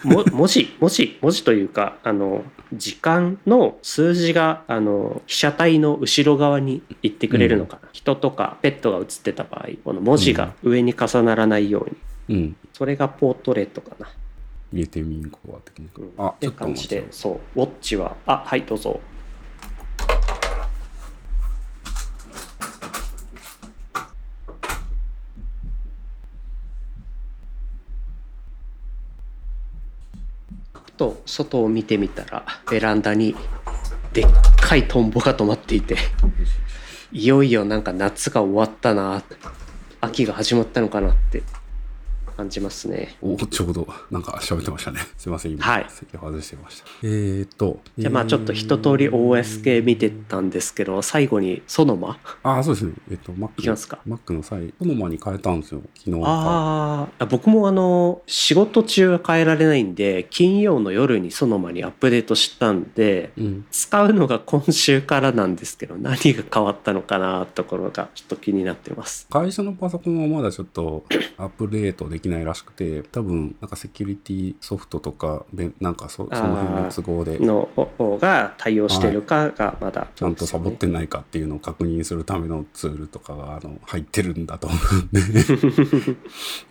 [0.04, 11.86] も 文字文字文字というかあの時間の数字があの被写体の後ろ側に行ってくれるのかな、人とかペットが写ってた場合この文字が上に重ならないよ
[12.28, 12.56] うに、うん。
[12.72, 14.08] それがポートレートかな、
[14.72, 16.12] 入れてみんこは的にうん。
[16.18, 17.06] あちょっと感じで。
[17.10, 19.00] そうウォッチはあはいどうぞ。
[30.72, 33.36] ふと外を見てみたらベランダに
[34.12, 34.26] でっ
[34.56, 35.96] かいトンボが止まっていて
[37.12, 39.22] いよいよなんか夏が終わったな
[40.00, 41.42] 秋が始まったのかなって
[42.36, 45.00] 感じますねおちょうどなんか喋ってましたね。
[45.16, 46.86] すいません、今、はい席を外してました。
[47.02, 47.80] えーっと。
[47.96, 52.18] じゃあまあちょっと一通り OS 系見てたんですけど最後にソノマ？
[52.42, 52.92] ああ、そうですね。
[53.10, 56.26] えっと、Mac いきますか Mac の際、ソノマに変えたんですよ、昨日か。
[56.26, 63.64] ああ僕もあの仕事中は変えられないんで金曜の夜にソノマにアップデートしたんでうん。
[63.70, 71.04] 使うのが今週からなんですけど何が変わったのかなところがちょっと気になってます会社のパソコンはまだちょっと
[71.38, 80.08] アップデートできないらしくて、多分、なんかセキュリティソフトとか、べなんかそその辺の都合で、の方が対応してるかがまだ。
[80.14, 85.20] ちゃんとサボってないかっていうのを確認するためのツールとかがあの入ってるんだと思うんで、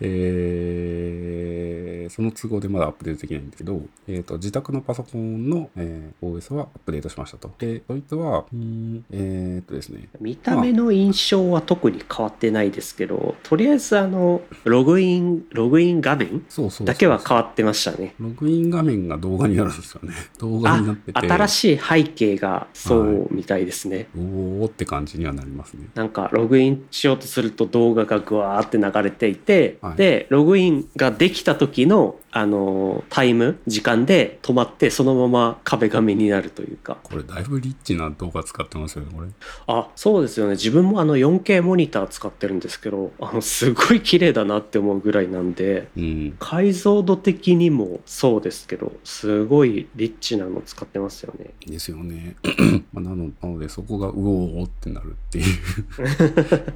[0.00, 7.50] えーその都合でまだアップデートできないんですけど、えー、と自宅のパソコンの、えー OS はアップデートしましたと。
[7.58, 16.44] で、そいつは、うんえーっとですね、見た目の印象は特に変わってないですけどとりあえずあのログインログイン画面
[16.84, 18.14] だけは変わってましたね。
[18.18, 20.14] ログイン画面が動画になるんですよね。
[20.38, 25.88] 動画あになってて、新しい背景がそうみたいですね、おーって感じにはなりますね。
[25.94, 29.96] なんかログインしようとすると動画がぐわーって流れていて、はい。
[29.96, 36.98] でログインができた時のあのタイム時間で止まってそのまま壁紙になるというか。
[37.02, 39.28] これだいぶリッチな動画使ってますよね、これ。
[39.68, 40.52] あそうですよね。
[40.52, 46.36] 自分もあの 4K モニター使ってるんですけどあのすごい綺麗だなって思うぐらいなんでうん。
[46.38, 52.36] 解像度的にもそうですけどすごいリッチなの使ってますよねですよね。
[52.92, 55.44] まあなのなので、そこがうおーってなるっていう。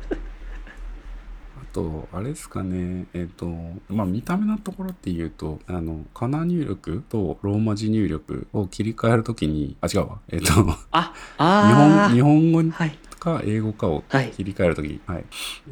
[1.60, 3.46] あと、あれですかね、えっ、と、
[3.88, 10.18] まあ見た目のところっていうと、あの、カナ入力とローマ字入力を切り替えるときに、あ、違うわ。
[10.28, 10.52] えっ、と、日
[10.90, 15.24] あ本、あ日本語はいか英語かをはい切り替えるとき、はい。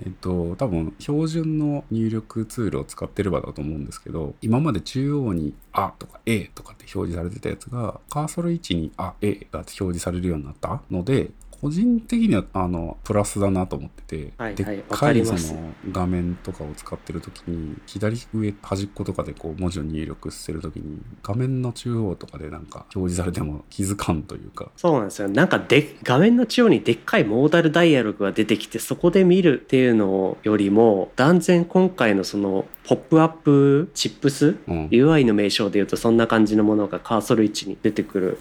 [0.05, 25.29] えっと、多分、標準の入力ツールを使ってればだと思うんですけど、今まで中央に、あとか A とかって表示されてたやつが、カーソル位置に、あ、A が表示されるようになったので、個人的には、あの、プラスだなと思ってて、はいはいでっわかいその画面とかを使ってるときに、左上端っことかでこう文字を入力してるときに、画面の中央とかでなんか表示されても気づかんというか、そうなんですよ。
[25.29, 34.87] なんかで画面の中央にでっかいモーダルダイアログが出てきてそこで見るっていうのよりも断然今回のそのポップアップチップスうん。
[34.89, 38.39] UI の名称で言うとそんな感じのものがカーソル位置に出てくる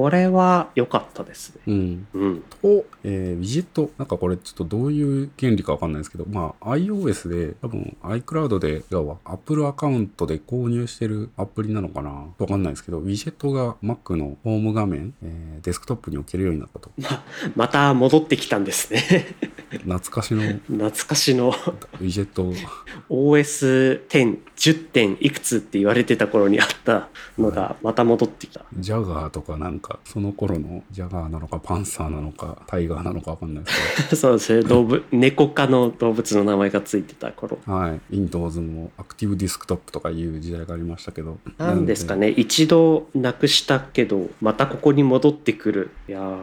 [0.00, 1.62] これは良かったですね。
[1.66, 2.06] うん。
[2.14, 2.40] うん。
[2.62, 3.90] と、えーウィジェット。
[3.98, 12.26] なんかこれちょっとどういう原理かわかんないですけど、まあ iOS で多分 iCloud で、要は Apple アカウントで購入してるアプリなのかな？
[12.38, 16.92] わかんないですけど、ウィジェットが Mac のホーム画面、えーデスクトップに置けるようになったと。
[16.96, 17.24] ま、
[17.56, 19.26] また戻ってきたんですね。
[19.70, 22.52] 懐かしのウ懐かしのィジェット
[23.10, 28.64] OS10、10点いくつって言われてた頃にあったのがまた戻ってきた。
[28.78, 34.62] ジャガーとかなんか、その頃のジャガーなのかパンサーなのかタイガーなのかわかんないですけ そうですね。
[34.62, 37.58] 動物、猫科の動物の名前がついてた頃。
[37.66, 38.00] ど、はい。
[38.10, 41.38] Windows もアクティブディスクトップとかいう時代がありましたけど。
[41.56, 42.28] なんですかね。
[42.30, 45.90] 一度なくしたけど、またここに戻ってくる。
[46.08, 46.34] いやー、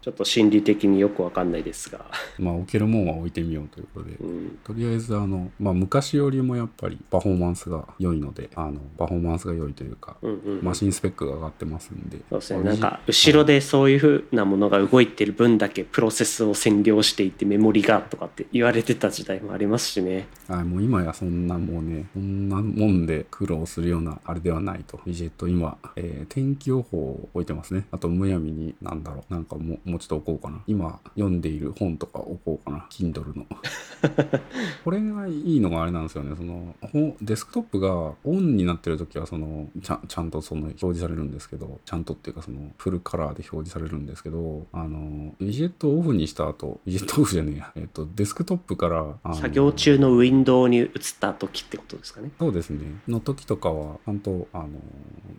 [0.00, 2.06] ちょっと心理的によくわかんないですが。
[2.38, 4.16] まあ置けるもんは置いてみようということで。
[4.16, 4.58] うん。
[4.64, 10.60] とりあえずあの、まあ、昔よりもやっぱりパフォーマンスが良いので、あの、パフォーマンスが良いというか、うんうん。
[10.62, 12.18] マシンスペックが上がってますんで。
[12.30, 12.62] そうですね。
[12.62, 20.26] なんか、後ろでそういう風なものが動いてる分だけプロセスを占領していてメモリがとかって言われてた時代もありますしね。
[20.48, 24.98] はい、もう今やそんなもうね、そんなもんで苦労するようなあれではないと。
[25.06, 27.86] ウィジェット今、えー天気予報を置いてますね。
[27.90, 30.62] あとむやみに、なんだろう、なんかもうもうちょっと置こうかな。
[30.66, 32.86] 今読んでいる本とか置こうかな。
[32.90, 33.46] Kindle の。
[34.84, 36.34] これがいいのがあれなんですよね。
[36.36, 47.72] その、ほデスクトップがオンになってる時は、その、ちゃちゃんとその表示されるんですけど、ちゃんとっていうかその、フルカラーで表示されるんですけど、あの、ウィジェットをオフにした後、ウィジェットオフじゃねえや。
[47.76, 52.30] えっ、と、デスクトップから、作業中のウィンドウに移った時ってことですかね。
[52.38, 52.80] そうですね。
[53.08, 54.68] の時とかは、ちゃんと、あの、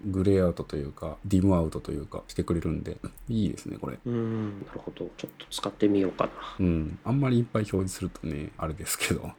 [0.06, 4.00] グレーアウトというか、ディムアウトというか、してくれるんで、いいですね、これ。
[4.06, 5.10] うーん、なるほど。
[5.18, 6.32] ちょっと使ってみようかな。
[6.60, 6.98] うん。
[7.04, 9.22] あんまりいっぱい表示するとね、あれですけど。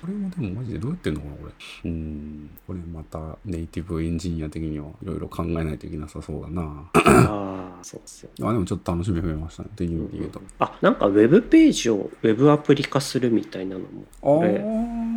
[0.00, 1.90] これもでもマジでどうやってんのかな、これ。
[1.90, 2.50] うん。
[2.66, 6.62] これまた、ネイティブエンジニア的にはいろいろ考えないといけなさそうだな。
[6.64, 8.30] ああ、そうですよ。
[8.42, 9.68] あ、でもちょっと楽しみ増えましたね。
[9.72, 10.42] っていう意味で言うと。
[10.58, 13.86] あ、なんかウェブページをウェブアプリ化するみたいなのも、
[14.20, 15.14] これ、あー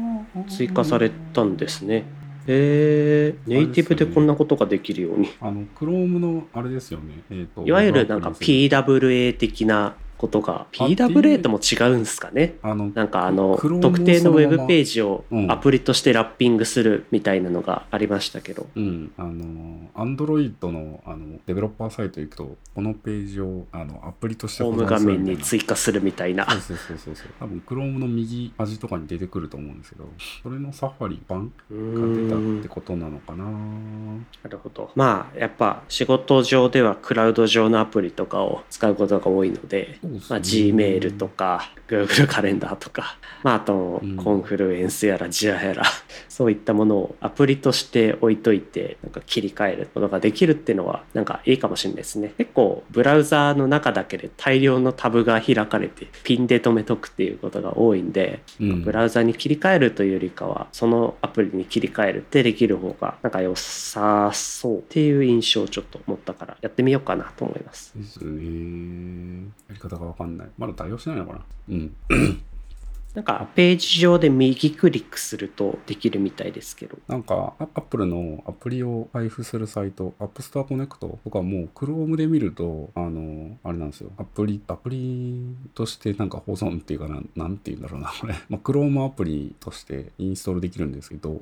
[0.50, 2.06] 追加されたんですね。
[2.50, 5.30] えー、ネイティブでこんなことができるように。
[5.42, 7.22] あの、Chrome のあれですよね。
[7.30, 7.66] えっ、と。
[7.66, 12.56] いわゆるなんか PWA 的なことが、PWA とも違うんですかね？
[12.62, 18.68] あの、なんかあの、特定のウェブページジをうんアプリとしてラッピングするみたいなのがありましたけど。
[18.76, 26.50] うん、あの、Android のあのデベロッパーサイト行くと、このページをあのアプリとしてホーム画面にい追加するみたいな。
[26.50, 27.28] そうそうそうそう。
[27.40, 30.10] 多分 Chrome の右端とかに出てくると思うんですけど、
[30.44, 33.46] それのサファリ版うが出たってことなのかな。
[33.46, 34.92] なるほど。
[34.96, 45.84] まあ、やっぱ仕事上ではクラウド上のアプリとかを使うことが多いので、まあ、Gmail とか Google カレンダーとか、まあ、あとうんコンフルエンスやらジアやら、
[46.28, 52.34] そういったものをアプリとして置いといて、なんか切り替えることができるっていうのは、なんかいいかもしれないですね。
[52.38, 67.94] 結構、ブラウザーの中だけで大量のタブが開かれて、ピンで止めとくっていうことが多いんで、うんブラウザに切り替えるというよりかは、そのアプリに切り替えるってできる方が、なんか良さそうっていう印象をちょっと持ったから、やってみようかなと思います。
[67.96, 69.48] ですね。
[69.70, 70.48] やり方がわかんない。
[70.58, 71.40] まだ対応してないのかな。
[71.70, 71.96] うん。
[73.18, 77.00] なんかページ上で右クリックするとできるみたいですけど。
[77.08, 84.12] なんか、アップルのアプリを配布するサイト、App Store Connect とかもう Chrome で見ると、あの、あれなんですよ。
[84.18, 88.36] アプリ、アプリとしてなんか保存っていうかな、なんて言うんだろうな、これ。
[88.50, 91.42] まあ、Chrome アプリとしてインストールできるんですけど、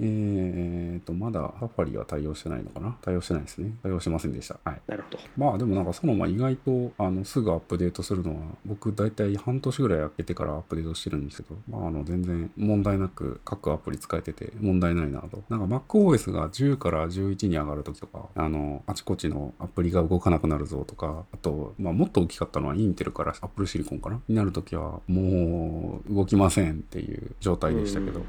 [0.00, 2.96] えーと、まだ Safari は対応してないのかな？
[3.00, 3.76] 対応してないですね。
[3.84, 4.58] 対応してませんでした。
[4.64, 4.82] はい。
[4.88, 5.18] なるほど。
[5.36, 15.42] まあでもなんかそのまあ意外とあのすぐアップデートするのは僕大体半年ぐらい空けてからアップデートしてるんですけど、まああの全然問題なく各アプリ使えてて問題ないなと。
[15.48, 24.20] なんか MacOS が10から11に上がるときとか、あの、あちこちのアプリが動かなくなるぞとか、あと、まあもっと大きかったのはインテルから Apple シリコンかな？
[24.28, 28.20] になるときはもう動きませんっていう状態でしたけど、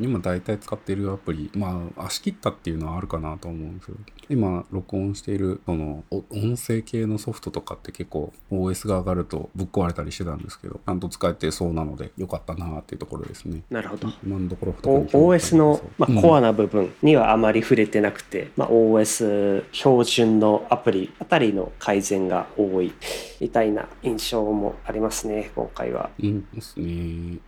[0.00, 13.62] 今大体使っているアプリ、まあ、足切ったっていうのはあるかなと思うんですけど、今録音している、その、お音声系のソフトとかって結構 OS が上がるとぶっ壊れたりしてたんですけど、ちゃんと使えてそうなので良かったなっていうところですね。
[13.70, 14.08] なるほど。
[14.24, 22.92] 今のところお OS の、まあ、コアな、な部分にはあまり触れてなくて、まあ、OS 標準のアプリあたりの改善が多い
[23.40, 26.10] みたいな印象もありますね今回は。
[26.22, 27.38] うん、ですね。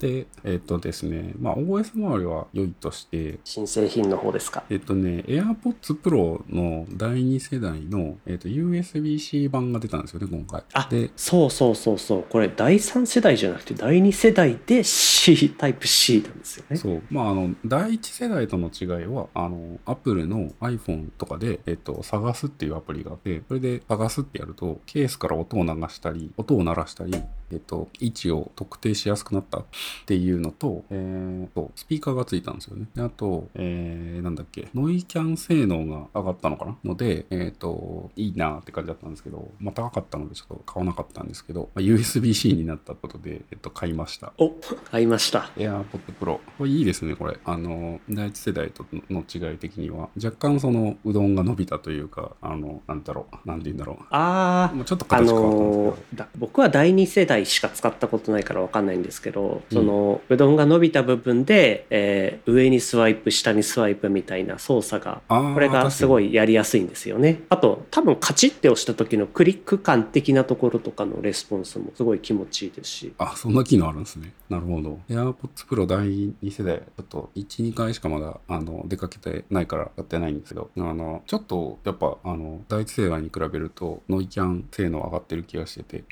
[0.00, 4.64] で、えっ、とですね、まあ OS 周りは良いとして、新製品の方ですか？
[4.70, 10.62] えっとね、AirPods Pro の第2世代の、えっと USB-C 版が出たんですよね、今回。
[10.72, 12.24] あで、そうそうそうそう。
[12.28, 16.76] これ第3世代じゃなくて第2世代で C、タイプ C なんですよね。
[16.76, 17.02] そう。
[17.10, 27.12] まあ、あの、第一世代との違いは、あの、Apple の iPhone とかで、えっと、探すっていうアプリがあって、それで探すってやると、ケースから音を流したり、音を鳴らしたり、
[27.52, 29.64] えっと、位置を特定しやすくなった
[30.02, 32.86] っていうのと、えーと、スピーカーがついたんですよね。
[32.94, 44.32] であと、えー、なんだっけ、ノイキャン性能が上がったのかなので、えっと、いいなって感じだったんですけど、まあ、高かったのでちょっと買わなかったんですけど、まあ USB-C になったことで、えっと、買いました。
[44.38, 44.50] お、
[44.90, 45.50] 買いました。
[45.56, 45.84] AirPod
[46.20, 46.38] Pro。
[46.58, 47.38] これいいですね、これ。
[47.44, 54.76] あの、第一世代との違い的には、若干その、うどんが伸びたというか、あの、なんだろう、なんて言うんだろあう。
[54.76, 55.80] もうちょっとあ、あ形変わったんですけど。
[55.80, 66.30] のーだ僕は第2世代しか使ったことないからわかんないんですけど、その、うどんが伸びた部分で、えー上にスワイプ、下にスワイプみたいな操作が、これがすごい。
[66.30, 67.42] いやりやすいんですよね。
[67.48, 73.12] あと、多分カチッて押した時のクリック感的なところとかのレスポンスもすごい気持ちいいですし。
[73.18, 74.32] あ、そんな機能あるんですね。
[74.48, 74.98] なるほど。
[75.08, 75.34] AirPods
[75.68, 86.04] Pro 第2世代、ちょっと1、2回しかまだ、あの、出かけてないからやってないんですけど、あの、ちょっと、やっぱ、あの、第一世代に比べると、ノイキャン性能上がってる気がしてて。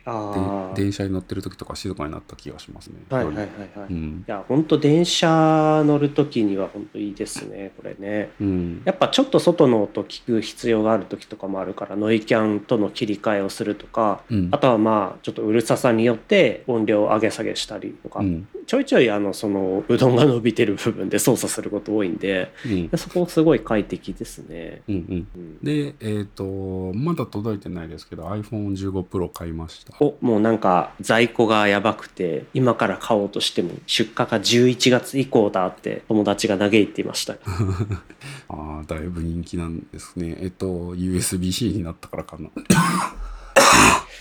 [0.74, 2.96] 電車に乗ってる時とか静かになった気がしますね。
[3.10, 3.92] はいはいはいよはい。
[3.92, 4.24] いりうん。
[4.26, 8.30] や、本当電車乗る時には本当いいですね、これね。
[8.40, 8.82] うん。
[8.84, 18.48] やっぱちょっと外の音聞く必要がある時とかもあるからノイキャンとの切り替えをするとかうんあとはまあちょっとうるささによって音量を上げ下げしたりとか、うん。
[18.66, 22.98] ちょいちょいあのそのうどんが伸びてる部分で操作すること多いんでうん。
[22.98, 24.82] そこすごい快適ですね。
[24.88, 25.26] うんうん。
[25.34, 29.94] うんで、えっ、と、まだ届いてないですけど、iPhone15 Pro 買いました。
[30.00, 37.34] おもうなんか在庫がやばくて今から買おうとしても出荷が11月以降だって友達が嘆いていました。
[38.48, 40.36] ああ、だいぶ人気なんですね。
[40.40, 42.48] えっ、と、USB-C になったからかな。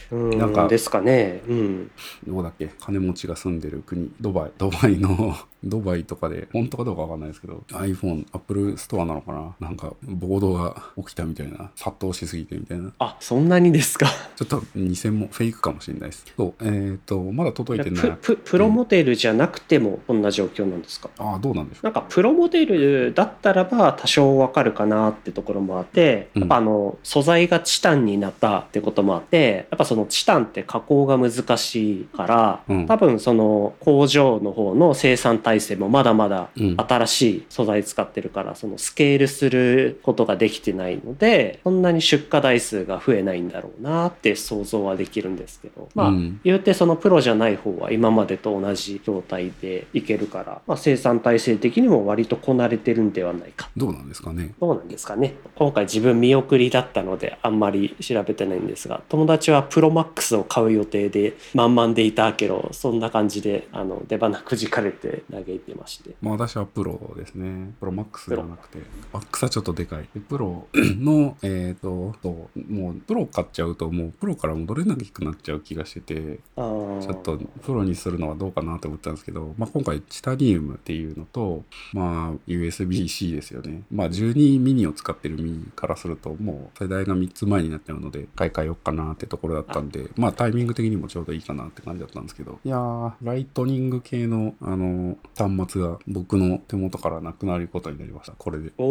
[0.10, 1.42] うんなんかですかね。
[1.48, 1.92] うん。
[2.26, 2.70] どこだっけ？
[2.80, 4.52] 金持ちが住んでる国、ドバイ。
[4.58, 9.56] ドバイの、ドバイとかで、本当かどうかわかんないですけど、iPhone、Apple ストアなのかな？
[9.60, 12.92] なんか、暴動が起きたみたいな、殺到しすぎてみたいな。
[13.00, 14.08] あそんなにですか？
[14.36, 16.26] ちょっと偽もフェイクかもしれないです。
[16.36, 18.18] そう、えっ、と、まだ届いてない。
[18.22, 36.78] プププロモデルじゃなくてもこんな状況なんですか、ああ、どうなんでしょなんかプロモデルだったらば多少わかるかなってところもあって、うんやっぱあの素材がチタンになったってこともあってやっぱそのチタンって加工が難しいから、うん多分その工場の方の生産体制もまだまだうん。
[36.78, 45.90] 新しい素材使ってるからそのスケールすることができてないのでそんなに出荷台数が増えないんだろうなって想像はできるんですけど。
[45.96, 46.40] まあ、うん。
[46.44, 53.70] 言うてそのプロじゃない方は今までと同じ状態でいけるから、まあ、生産体制的にも割とこなれてるんではないか。
[53.76, 54.54] どうなんですかね。
[54.60, 55.36] どうなんですかね。
[55.56, 66.16] 今回自分見送りだったのであんまり調べてないんですが友達はプロマックスを買う予定で満々でいたけどそんな感じであの出花くじかれて嘆いてまして。
[66.22, 67.74] まあ私はプロですね。
[67.80, 68.80] プロマックスではなくて、
[69.14, 70.08] マックスはちょっとでかい。
[70.14, 81.64] でプロ の、えっ、と、そうもうプロ買っちゃうと、もうプロから戻れなくなっちゃう気がしてて、ちょっとプロにするのはどうかなと思ったんですけど、まあ今回チタニウムっていうのと、
[81.94, 83.84] まあ USB-C ですよね。
[83.92, 98.34] まあ12ミニを使ってるミニからすると、もう世代が3つ前になっちゃうので、買い替えようかなってところだったんで、まあタイミング的にもちょうどいいかなって感じだったんですけど、いやー、ライトニング系の、あの、端末が僕の手元からなくなることになりました。
[98.34, 98.72] これで。
[98.78, 98.84] お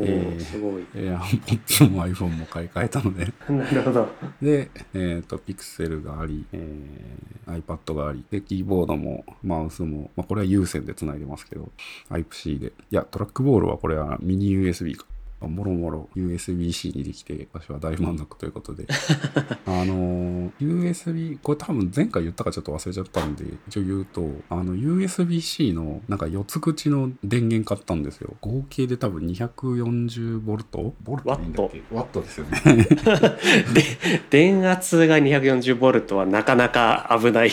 [0.00, 4.08] お、えーすごいエアポッツも iPhone も買い替えたので、 なるほど
[4.42, 11.70] で、えっ、と、ピクセルがあり、えー iPad があり、で、キーボードもマウスも、まあ、これは有線で繋いでますけど、
[12.10, 12.68] Type-C で。
[12.68, 15.06] いや、トラックボールはこれはミニ USB か。
[15.48, 18.86] もろもろ USB-C にできて、私は大満足ということで。
[19.66, 28.34] あのー USB、これ多分前回言ったかちょっと忘れちゃったんで、一応言うと、あの、USB-C のなんか4つ口の電源買ったんですよ。
[28.40, 30.40] 合計で多分 240V?
[30.40, 30.94] ボルト？
[31.04, 31.82] でいいんだっけ？
[31.92, 32.60] ワットですよね。
[33.74, 33.82] で
[34.30, 37.50] 電圧が 240V はなかなか危ない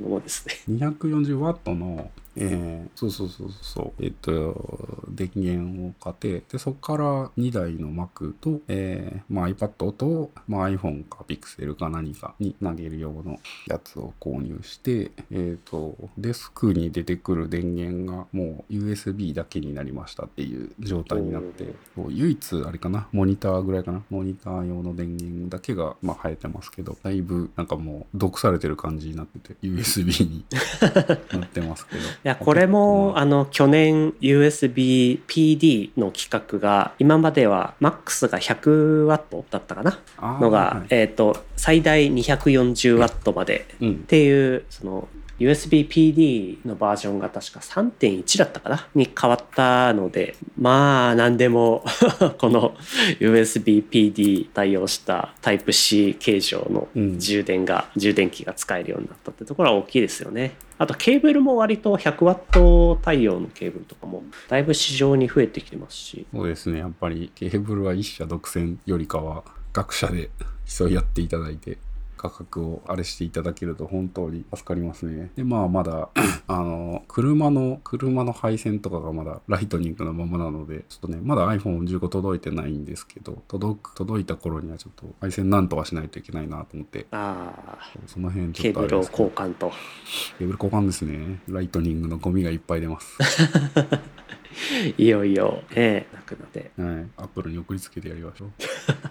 [0.00, 0.54] ものですね。
[0.70, 2.10] 240ワットの、
[2.40, 4.04] えーそうそうそうそう。
[4.04, 21.72] えっと、電源を買って、で、そこから2台の Mac と、えーまあ、iPad と、まあ、iPhone か Pixel か何かに投げる用のやつを購入して、えっと、デスクに出てくる電源がもう USB だけになりましたっていう状態になって、
[22.08, 30.44] 唯一あれかな、モニターぐらいかな、モニター用の電源だけが、まあ、生えてますけど、だいぶなんかもう毒されてる感じになってて、USB に
[31.32, 32.02] なってますけど。
[32.30, 39.98] いやこれもあの去年 USB-PD の規格が今までは MAX が 100W だったかな？
[40.38, 43.66] のが、はいえっ、と最大 240W まで。
[43.80, 43.92] うん。
[43.94, 43.94] っ。
[44.06, 45.08] ていうその
[45.40, 48.86] USB-PD のバージョンが確か3.1だったかな？
[48.94, 50.36] に変わったので。
[50.56, 51.84] まあ何でも
[52.38, 52.76] この
[53.18, 57.18] USB-PD 対応した Type-C 形状のうん。
[57.18, 60.52] 充電が、充電器が使えるようになったってところは大きいですよね。
[60.80, 66.78] あとケーブルも割と 100W 対応のケーブルとかもだいぶ市場に増えてきてますしそうですね。
[66.78, 70.30] やっぱりケーブルは一社独占よりかは各社で
[70.64, 71.76] 競い合っていただいて
[72.20, 75.30] 価格をあれしていただけると本当に助かりますね。
[75.36, 76.10] で、まあまだ、
[76.48, 89.72] あの、車の、車の配線とかがまだ ライトニングのままなので、ちょっとね、まだ iPhone15 届いてないんですけど、届く、届いた頃にはちょっと配線なんとかしないといけないなと思って、ああその辺ちょっとあれですけど交換と
[90.36, 91.40] ケーブル交換ですね。
[91.48, 93.16] Lightning のゴミがいっぱい出ます。
[94.98, 97.06] いよいよねなくなってはい。
[97.16, 98.50] Apple に送りつけてやりましょう。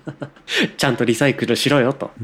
[0.77, 2.11] ちゃんとリサイクルしろよと。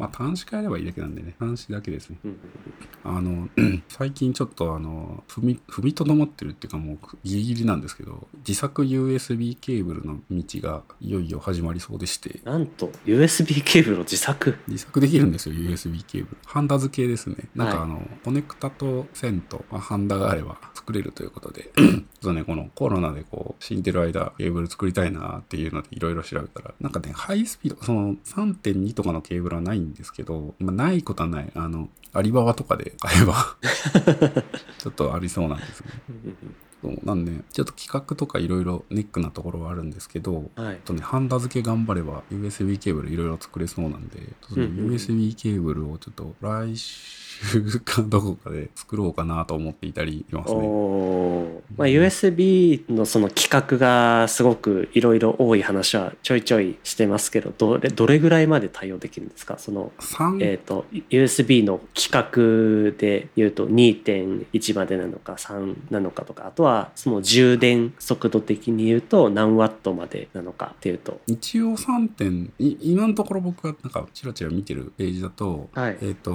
[0.00, 1.34] まあ、端子変えればいいだけなんでね。
[1.38, 2.16] 端子だけですね。
[2.24, 2.36] うん
[3.02, 3.48] あの、
[3.88, 16.36] 最近ちょっとあの、踏み、踏みとどまってるっていうかもうギリギリなんですけど、自作 USB ケーブルの道がいよいよ始まりそうでして、なんと USB ケーブルを自作自作できるんですよ、USB ケーブル。
[16.44, 17.36] ハンダ付けですね。
[17.54, 31.50] なんかはいあの、コネクタと線と、まあ、ハンダがあれば作れるということで、ちょっとね、このコロナでこう、死んでる間、ケーブル作りたいなっていうのでいろいろ調べたら、なんかね、ハイスピード、その3.2とかのケーブルはないんですけど、まあ、ないことはない。
[31.54, 33.56] あの、アリババとかで買えば、
[34.78, 35.90] ちょっとありそうなんですね。
[36.82, 40.74] そうなんで、ちょっと企画とかいろいろネックなところはあるんですけど、はい。
[40.74, 50.60] あとね、ハンダ付け頑張れば USB ケーブルいろいろ作れそうなんで、USB ケーブルをちょっと来週かどこかで作ろうかなと思っていたりしますね。
[51.76, 59.56] まあ、USB のその規格がすごくいろいろ多い話はちょいちょいしてますけどどれどれぐらいまで対応できるんですか？
[59.58, 71.20] その、3、えー、と USB の規格で言うと2.1までなのか3なのかとかあとはその充電速度的に言うと何ワットまでなのかっていうと。
[71.26, 75.98] 一応3点、い今のところ僕がなんかチラチラ見てるページだと、はい。
[76.02, 76.32] えっ、と、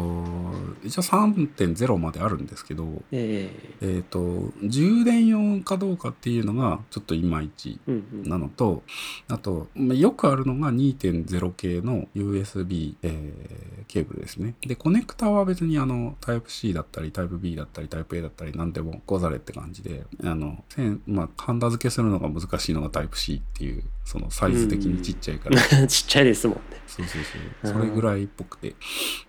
[0.84, 3.50] 一応3.0まであるんですけど、え
[3.82, 4.00] え。
[4.00, 8.84] っ、と、充電用かどうかっていうのがちょっといまいちーうんうんなのと、
[9.28, 14.56] あと、まあよくあるのが2.0系の USB、えーケーブルですね。
[14.62, 26.62] で、コネクタは別にあの、Type-C だったり、Type-B だったり、Type-A だったり、何でもござれって感じで、あの、線まあ、ハンダ付けするのが難しいのが Type-C っていう、そのサイズ的にちっちゃいから、 ちっちゃいですもんね。
[26.88, 27.22] そうそう
[27.64, 27.74] そう。
[27.74, 28.76] それぐらいっぽくて。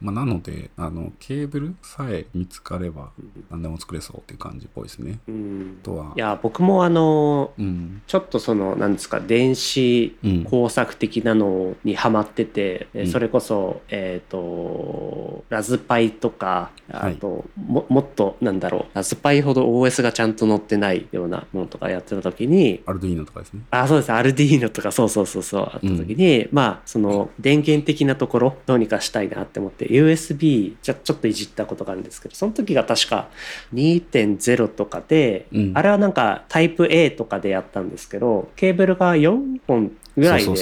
[0.00, 3.10] まあ、なので、あの、ケーブルさえ見つかれば、
[3.50, 5.18] 何でも作れそうっていう感じっぽいですね。
[5.28, 8.02] うんあとは、いや僕もあのうん。
[8.06, 10.44] ちょっとそのなんですか電子うん。
[10.44, 23.62] 工作的なのにハマってて、えうんそれこそえっ、とラズパイとかあと、ももっとなんだろうラズパイほど OS がちゃんと載ってないようなものとかやってた時にアルドゥイーノとかですね。
[23.70, 33.28] あそうですアルディーノとかそうそうそうそうあった時に、まあその電源的なところどうにかしたいなって思って USB じゃちょっといじったことがあるんですけどその時が確か
[33.74, 40.52] 2.0とかで、うんあれはなんかタイプ A とかでやったんですけどケーブルが4本ぐらいでそ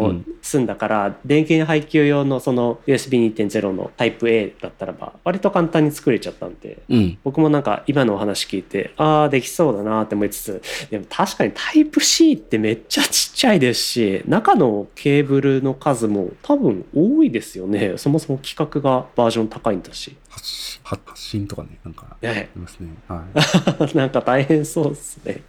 [0.00, 0.26] うん。
[0.42, 7.18] 済んだから電源配給用のその USB2.0 のタイプ A だったらば割と簡単に作れちゃったんでうん。
[7.24, 17.94] 僕もなんか今のお話聞いてああできそうだなって思いつつでも確かにタイプ C ってめっちゃちっちゃいですし中のケーブルの数も多分多いですよね。
[17.96, 22.88] そもそも規格がバージョン高いんだし発信発信とかね、なんか、あねりますね。
[23.08, 23.94] はい。
[23.96, 25.42] なんか大変そうですね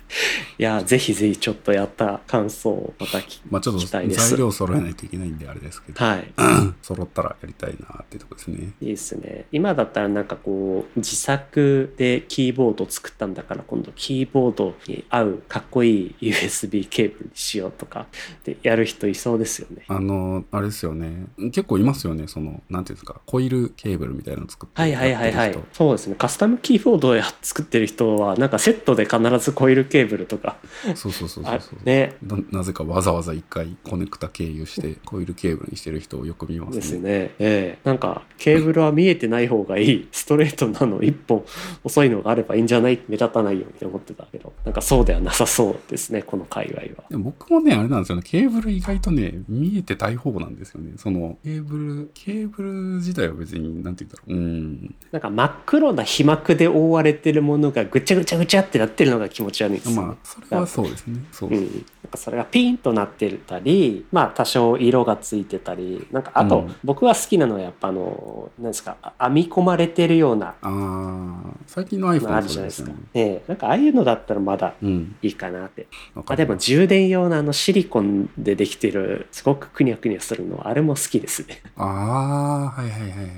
[0.58, 4.08] いやぜひぜひちょっとやった感想をまたたきまあちょっと材
[4.38, 6.34] 料揃えないといけないんであれですけど、はい
[6.82, 8.74] 揃ったらやりたいなっていうとこですね。
[8.82, 18.08] いいですね今だったらなんかこう自作でキーボード作ったんだから今度キーボードに合うかっこいい USB ケーブルにしようとか
[18.44, 21.28] でやる人いそうですよねあの、あれですよね。
[21.38, 22.28] 結構いますよね。
[22.28, 31.84] その、なんていうんですか、コイルケーブルみたいなの作ってはいはいはいはいそうですねカスタムキーボードをや作ってる人はなんかセットで必ずコイルケーブルとか人そうそうそうそうあそう。
[31.84, 36.76] ねななぜかわざわざ一回コネクタ経由してコイルケーブルにしてる人をよく見ますね。
[36.76, 41.46] ですねええなんかケーブルは見えてない方がいいストレートなの一本
[41.84, 48.22] 遅いのがあればいいんじゃない目立たないよって思ってたけどなんかそうではなさそうですねこの界隈は僕もね、あれなんですよね。
[48.24, 50.94] ケーブル意外とね、見えてたい方なんですよね。
[50.98, 54.34] その、ケーブル、ケーブル自体は別に、なんて言うんだろう。
[54.34, 54.65] うん。
[55.12, 61.20] なんか真っ黒な皮膜で覆われてるものがぐちゃぐちゃぐちゃってなってるのが気持ち悪いんですよ、ねまあ、それはそうですね。
[61.32, 61.50] そう。
[61.50, 61.72] うん、なん
[62.12, 71.36] かそれがピーンとなってたりまあ多少色がついてたりなんかあと、うん僕は好きなのはやっぱあのなんですかあ編み込まれてるようなああ、
[71.66, 72.96] 最近ののあ iPhone るじゃないですかね。
[73.14, 75.16] ええなんかああいうのだったらまだうん。
[75.22, 81.62] いいかなってわまあ、でも充電用のあのシリコンでできてるすごくくにゃくにゃするのはあれも好きですね。
[81.78, 83.30] ああ、はいはいはいはいはい。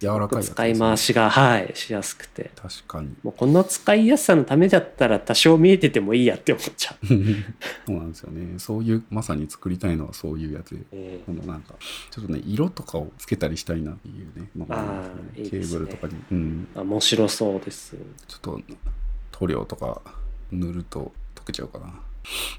[0.00, 3.14] 柔らかいね使い回しがはいしやすくて確かに。
[3.22, 7.06] もうこの使いやすさのためだったら多少見えててもいいやって思っちゃう。
[7.86, 8.58] そうなんですよね。
[8.58, 10.80] そういう、まさに作りたいのはそういうやつで。
[10.92, 11.74] えこのなんか、
[12.10, 14.48] ちょっとね、色とかをつけたりしたいなっていうね。
[14.56, 16.14] まあーいいケですねーブルとかに。
[16.32, 16.68] うん。
[16.74, 17.94] え面白そうです。
[18.26, 18.60] ちょっと、
[19.32, 20.00] 塗料とか
[20.50, 21.92] 塗ると溶けちゃうかな。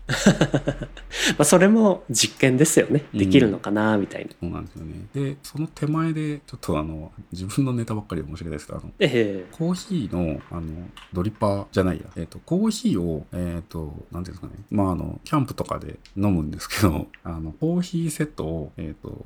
[1.38, 3.06] まあそれも実験ですよね。
[3.14, 4.32] できるのかなみたいな。
[4.40, 5.08] そうなんですよね。
[5.14, 12.04] で、その手前で、ちょっとあの、自分のネタばっかりで申し訳ないですけど、あの、ええコーヒーの、あの、ドリッパーじゃないや。
[12.16, 14.54] えっ、と、コーヒーを、えっ、と、なんていうんですかね。
[14.70, 19.26] まあ、あの、キャンプとかで飲むんですけど、 あの、コーヒーセットを、えっ、と、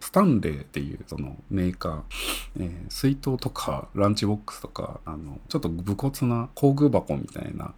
[0.00, 2.02] Stanley っていう、その、メーカー、
[2.60, 7.74] えー水筒とか、ランチボックスとか、あの、ちょっと武骨な工具箱みたいな、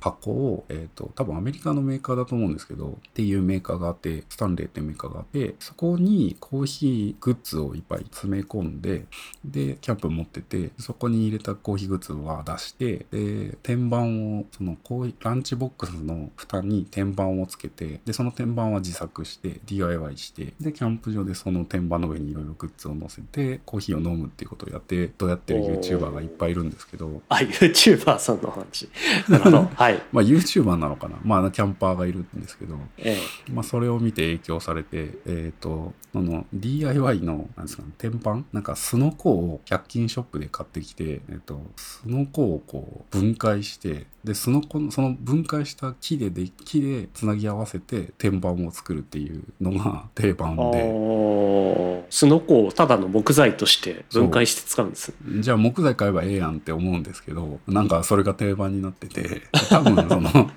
[0.00, 9.06] 箱を、えっ、と、多分アメリカのメーカーだと思うんですけど、っていうメーカーがあって、 Stanley っていうメーカーがあって、そこにコーヒーグッズをいっぱい詰め込んで、
[9.44, 13.98] で、キャンプ持ってて、そこに入れたコーヒーグッズは出して、で、天板
[14.38, 28.88] を、そのコーヒー、ランチボックスの蓋に天板をつけて、で、その天板は自作して、DIY して、で、キャンプ場でその天板の上にいろいろグッズを乗せて、コーヒーを飲むっていうことをやって、どうやってる YouTuber がいっぱいいるんですけど、あ、YouTuber さんの話。
[29.28, 29.70] なるほど。
[29.74, 29.89] はい。
[30.12, 31.16] まあ YouTuber なのかな。
[31.22, 33.18] まあキャンパーがいるんですけど、え
[33.52, 38.42] まあそれを見て影響されて、えっ、と、あの DIY の、なんですかね、天板？
[38.52, 52.02] なんかスノコを100均ショップで買ってきて、えっ、と、スノコをこう分解して、で、スノコの、その分解した木でで、木でつなぎ合わせて天板を作るっていうのが 定番えで、ー。
[52.10, 55.14] スノコをただの木材として分解して使うんです。
[55.38, 59.42] じゃあ木材買えばええやんって思うんですけど、なんかそれが定番になってて、
[59.82, 60.50] 多分その、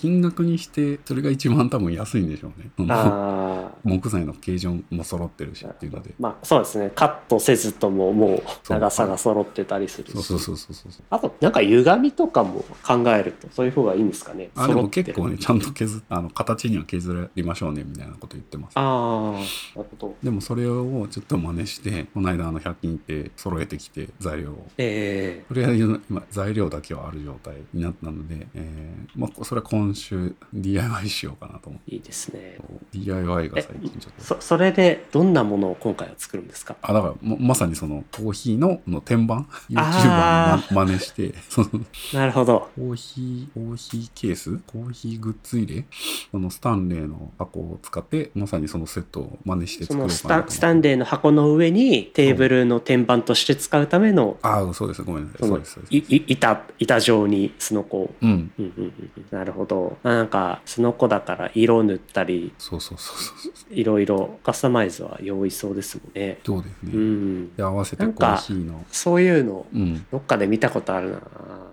[0.00, 2.70] 金額にしてそれが一番多分安いんでしょうね。
[3.84, 6.14] 木材の形状も揃ってるしっていうので。
[6.18, 6.90] まあそうですね。
[6.94, 10.12] カットせずとももう長さが揃ってたりするし。
[10.12, 11.04] そうそうそうそうそう。
[11.10, 14.48] あと、なんか歪みとかも考えると、そういう方がいいんですかね。
[14.54, 18.72] あ、でも結構ね、ちゃんと削っ あの、形には削りましょうねみたいなこと言ってます。
[18.76, 19.44] ああ、なる
[19.74, 20.16] ほど。
[20.22, 24.66] でもそれをちょっと真似して、この間あの100均行って揃えてきて材料を。
[24.78, 31.92] えとりあえず今材料だけはある状態になったので、えーまあそれは今週 DIY しようかなと思って。
[31.92, 32.58] えいいですね。
[32.92, 34.24] DIY が最近ちょっと。
[34.24, 36.76] そ、それでどんなものを今回は作るんですか？
[36.82, 41.84] あ、だからままさにそのコーヒーのの天板 ?YouTuber ま真似して、そ の
[42.14, 42.70] なるほど。
[42.76, 44.58] コーヒー、コーヒーケース？
[44.66, 45.84] コーヒーグッズ入れ？
[46.30, 50.50] そのスタンレーの箱を使って、まさにそのセットを真似してそのス作ろうかなと思って。
[50.50, 55.02] タスタンレーの箱の上にテーブルの天板として使うための、ああ、そうです。
[55.02, 55.38] ごめんなさい。
[55.40, 56.24] そのそうです。
[56.28, 58.14] 板、板状にスノコを。
[58.22, 58.30] うん。
[58.30, 59.69] うんうんうんうんなるほど。
[60.02, 63.74] なんか、スノコだから色塗ったり、そうそうそうそうそう。
[63.74, 66.38] いろいろカスタマイズは用意そうですもんね。
[66.44, 66.92] そうですね。
[66.94, 67.56] うん。
[67.56, 68.84] で、合わせてコなんかーヒーの。
[68.90, 70.06] そういうの、うん。
[70.10, 71.20] どっかで見たことあるな。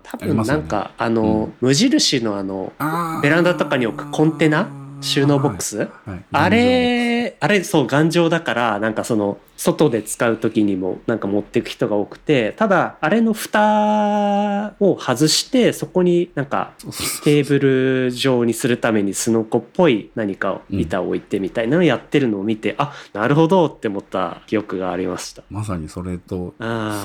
[0.02, 4.68] 多分なんか、あの、無印のあの、あベランダとかに置くコンテナ
[5.00, 6.24] 収納ボックス、はい。
[6.32, 16.72] あれ、あれ、そう、頑丈だから、なんかその、外で使う時にもなんか持っていく人が多くてただあれの蓋を外してそこになんか
[17.24, 25.42] テーブル上にするためにスノコっぽい何かを板を置いてみたいなのをやってるのを見て、あなるほどって思った記憶がありました。
[25.50, 26.64] まさにそれとそ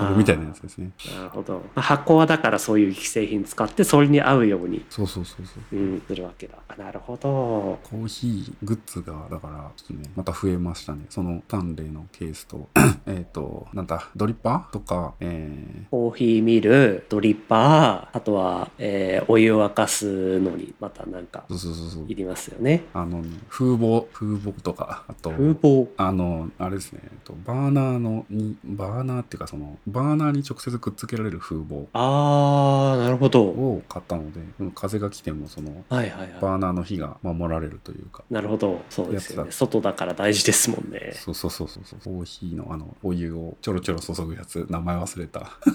[0.10, 1.54] れみたいなやつですねなるほど。
[1.54, 6.58] まあ箱はだからそういう既製品使ってそれに合うように、そうそうそうそううん、するわけだ。
[6.68, 7.80] あなるほど。
[7.84, 12.68] コーヒーグッズがだからちょっとねまた増えましたねそのタンレイのケースと
[13.08, 22.84] えっとなんだドリッパーとかえーコーヒーミル、ドリッパー、あとは、えーお湯を沸かすのにまたなんかそうそうそうそういりますよね。
[22.94, 25.88] あのね風防風防とかあと風防。
[25.98, 33.44] あの、あれですね、えっとバーナーのに、バーナーっていうか、その、バーナーに直接くっつけられる風防あー、なるほど。
[33.44, 36.30] を買ったので、うん風が来ても、その、はいはいはい。
[36.41, 38.82] バーナーの火が守られるというか、なるほど。
[38.89, 39.52] そうですよね。
[39.52, 41.14] 外だから大事ですもんね。
[41.16, 45.51] そうそうそうそうそう、コーヒーのあの、お湯をちょろちょろ注ぐやつ、名前忘れた。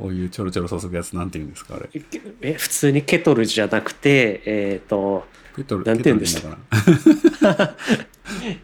[0.00, 1.88] お湯ちょろちょろ注ぐやつ、なんて言うんですか、あれ。
[2.42, 6.40] え、普通にケトルじゃなくて、えっ、と、ペトル、なんて言うんでした？
[6.40, 7.74] ペトルでいいのか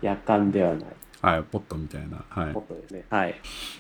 [0.02, 0.84] 夜間ではない。
[1.22, 2.24] なはい、ポットみたいな。
[2.28, 2.64] はいこ。
[2.68, 3.04] とですね。
[3.08, 3.34] はい。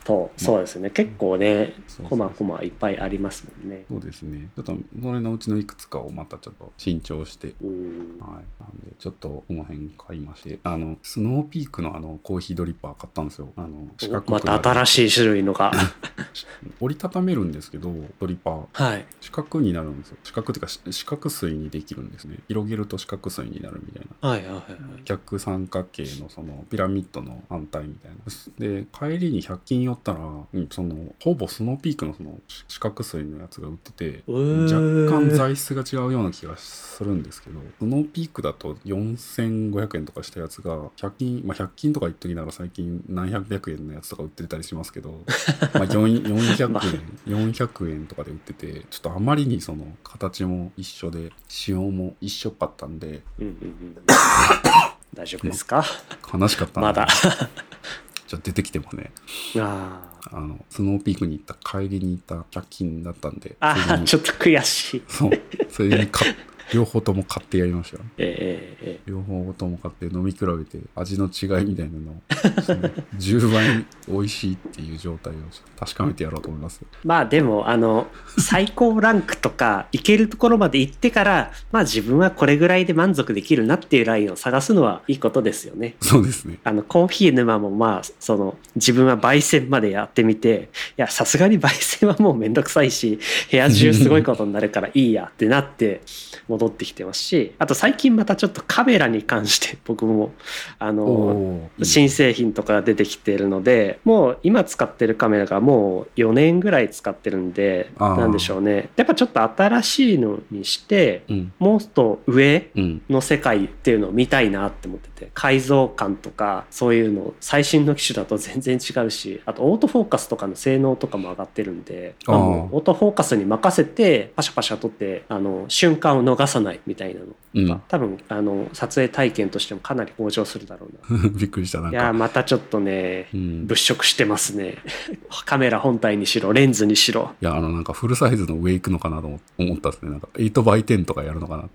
[0.04, 0.90] と、そうですね。
[0.90, 3.84] 結構ねそうそう、コマコマいっぱいありますもんね。
[3.88, 4.48] そうですね。
[4.56, 8.18] ちょっと、それのうちのいくつかをまたちょっと新調して、うん。
[8.20, 8.62] はい。
[8.62, 13.52] なんで、ちょっとこの辺買いまして、あの、スノーピークのあの、コーヒードリッパー買ったんですよ。
[13.56, 15.72] あの、四角くまた新しい種類のが。
[16.80, 18.66] 折りたためるんですけど、ドリッパー。
[18.72, 19.06] はい。
[19.20, 20.16] 四角になるんですよ。
[20.22, 22.38] 四角っていうか、し四角錐にできるんですね。
[22.48, 24.28] 広げると四角錐になるみたいな。
[24.28, 24.64] はいはいはい。
[25.04, 28.16] 逆三角形のそのピラミッドの反対みたいな。
[28.58, 30.20] で、帰りに100均寄ったら、
[30.52, 45.10] うんその、ほぼスノーピークのその四角錐のやつが売ってて、若干材質が違うような気がするんですけど、スノーピークだと4500円とかしたやつが、100均、まあ100均とか言っときながら最近何百円のやつとか売ってたりしますけど、
[45.74, 46.82] まあ4 400まあ
[47.26, 53.96] 円、400円とかで売ってて、ちょっとあまりにその形も一緒で、仕様も一緒かったんで、うんうんうん。
[55.14, 55.84] 大丈夫ですか？
[56.32, 57.06] 悲しかったんでまだ。
[58.28, 59.12] じゃ出てきてもね、
[59.58, 60.00] あ
[60.30, 63.76] あの、スノーピークに行った帰りに行った100均だったんで、あ。
[63.90, 65.02] あちょっと悔しい。
[65.06, 65.32] そう、
[65.70, 66.34] それに買っ
[66.72, 68.04] 両方とも買ってやりましたよ。
[68.18, 75.36] えええええ両方とも買って飲み比べて味の違いみたいなのをその10倍美味しいっていう状態を
[75.78, 76.80] 確かめてやろうと思います。
[76.82, 78.06] えまあでも、あの、
[78.38, 85.96] 最高ランクとか、いけるところまで行ってから、まあ自分はこれぐらいで満足できるなっていうラインを探すのはいいことですよね。
[86.00, 86.58] そうですね。
[86.64, 93.18] あの、コーヒー沼もまあ、その、自分は焙煎までやってみて、いや、さすがに焙煎はもうめんどくさいし、
[93.50, 96.02] 部屋中すごいことになるからいいやってなって
[96.48, 100.32] 戻ってきてますし、あと最近またちょっとカメラに関して 僕も、
[100.78, 108.90] あの、新製品とかが出てきてるので、もう今使ってるカメラがもう4年ぐらい使ってるんで、なんでしょうね。
[108.96, 111.52] やっぱちょっと新しいのにして、うん。
[111.58, 113.02] もっと上うん。
[113.08, 127.82] の世界っていうのを見たいなって思ってて改造感とかそういうの最新の機種だと全然違うしあとオートフォーカスとかの性能とかも上がってるんでまあオートフォーカスに任せてパシャパシャ撮ってあの瞬間を逃さないみたいなのうん。
[127.88, 131.80] 多分あの撮影体験としてもかなり向上するだろうな びっくりした。
[131.80, 132.12] なんいや。
[132.12, 133.66] またちょっとねうん。
[133.66, 134.78] 物色してますね
[135.44, 140.10] カメラ本体にしろレンズにしろいや、あの、なんかフルサイズの上行くのかなと思思ったですね。
[140.10, 141.68] なんか 8x10 とかやるのかなっ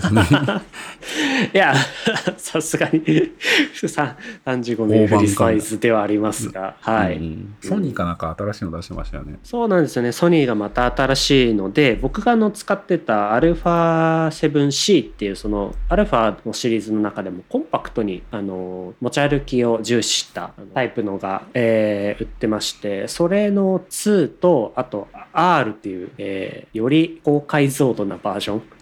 [0.00, 0.62] てね。
[1.54, 1.74] いや、
[2.36, 3.32] さすがに
[3.86, 4.16] さ
[4.46, 7.16] 35ミリフリーサイズではありますが、はい。
[7.16, 9.38] うんソニーかなんか新しいの出してましたよね。
[9.42, 10.12] そうなんですよね。
[10.12, 13.34] ソニーがまた新しいので、僕があの使ってた
[14.28, 28.62] α7C っていうそのアルファのシリーズの中でもコンパクトにあの持ち歩きを重視したタイプのが、え売ってまして、それの2と、あと R っていう、えより高解像度なバージョン。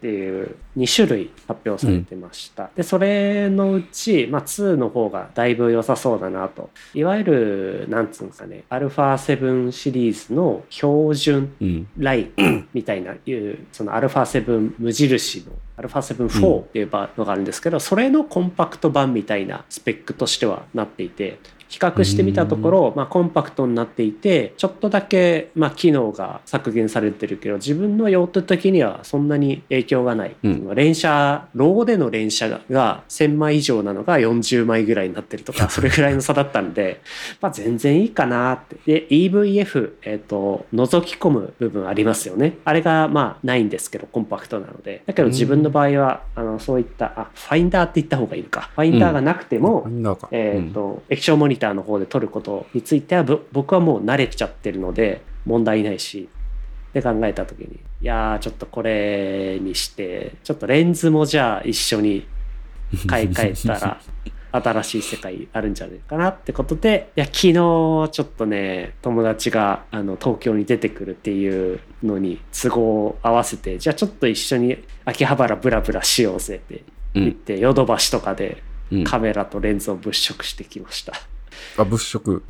[0.00, 11.88] ていう2種類発表されてました、でそれのうち、まあ、2の方がだいぶ良さそうだなといわゆるなんつうんですかね α7 シリーズの標準うん。
[11.98, 21.38] ラインみたいないうその α7 無印の α7-4 っていうのがあるんですけど、それのコンパクト版みたいなスペックとしてはなっていて
[21.71, 30.51] 比較してみたところ、まあ、コンパクトになっていてちょっとだけ、まあ、機能が削減されてるけど自分の用途的にはそんなに影響がない、うん。
[30.67, 30.75] うん。
[30.75, 36.99] 連写ローでの連写が1000枚以上なのが40枚ぐらいになってるとか それぐらいの差だったんで、
[37.39, 38.75] まあ、全然いいかなって。
[38.85, 42.57] で EVF、えっと覗き込む部分ありますよね。
[42.65, 45.03] あれがまあないんですけどコンパクトなので。
[45.05, 48.69] だけど自分の場合は、あのそういったあファインダーって言った方がいいのか。
[48.75, 49.87] ファインダーがなくても。
[50.31, 56.27] えーと液晶モニターの方で撮ることについてはぼ僕はもう慣れちゃってるので問題ないし
[56.93, 62.27] で考えた時にいやーちょっとこれにしてちょっとレンズもじゃあ一緒に
[63.07, 64.01] 買い替えたら
[64.53, 76.83] 新しい世界あるんじゃないかなってことでいや昨日ちょっとね友達があの東京に出てくるっていうのに都合を合わせてじゃあちょっと一緒に秋葉原ブラブラしようぜって
[77.15, 77.23] うん。
[77.23, 81.13] 言ってヨドバシとかでうんカメラとレンズを物色してきました。
[81.77, 82.43] あ、物色。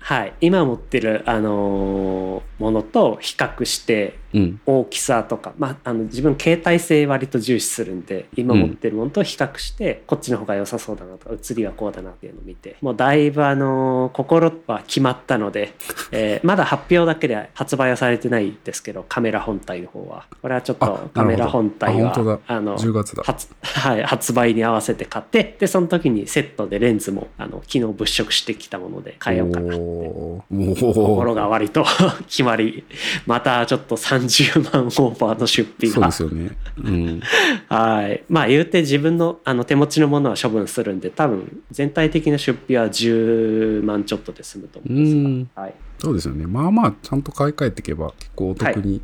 [0.00, 4.18] はい、今持ってる、あのーものと比較して。
[4.66, 15.74] 大きさとか、まあ、あの自分携帯性割と重視するんで今持ってるものと比較して、こっちの方が良さそうだなとか写りはこうだなっていうのを見てもうだいぶ、あのー心は決まったので、
[16.12, 20.26] えーまだ発表だけで発売はされてないですけどカメラ本体の方は。
[20.42, 23.22] これはちょっあとカメラ本体はあの10月だ。
[23.22, 29.76] 発, はい、発売に合わせて買ってでその時にセットでレンズもあの昨日物色してきたもので変えようかなって。
[29.76, 30.74] おー。
[30.74, 31.84] ところおーが割と
[32.28, 32.84] 決まり。
[33.26, 36.56] またちょっと30万オーバーの出費そうがですよね。
[36.82, 37.20] うん。
[37.68, 45.44] はいまあ言うて自分のあの手持ちのものは処分するんで多分全体的な出費は10万ちょっとで済むと思ううんですん。
[45.56, 46.46] が、はいそうですよね。
[46.46, 49.02] まあまあ、ちゃんと買い替えていけば、結構お得に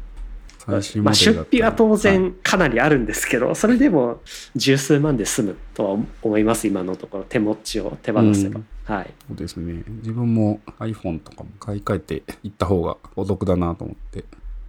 [0.58, 4.20] 最新モまあ、出費は当はい然かなりあるんですけど、それでも
[4.54, 9.82] 十数万で済むとは思います今のところ手持ちを手放せば、はいそうですね。
[10.02, 14.24] 自分も iPhone とかも買い替えていった方がお得だなと思って。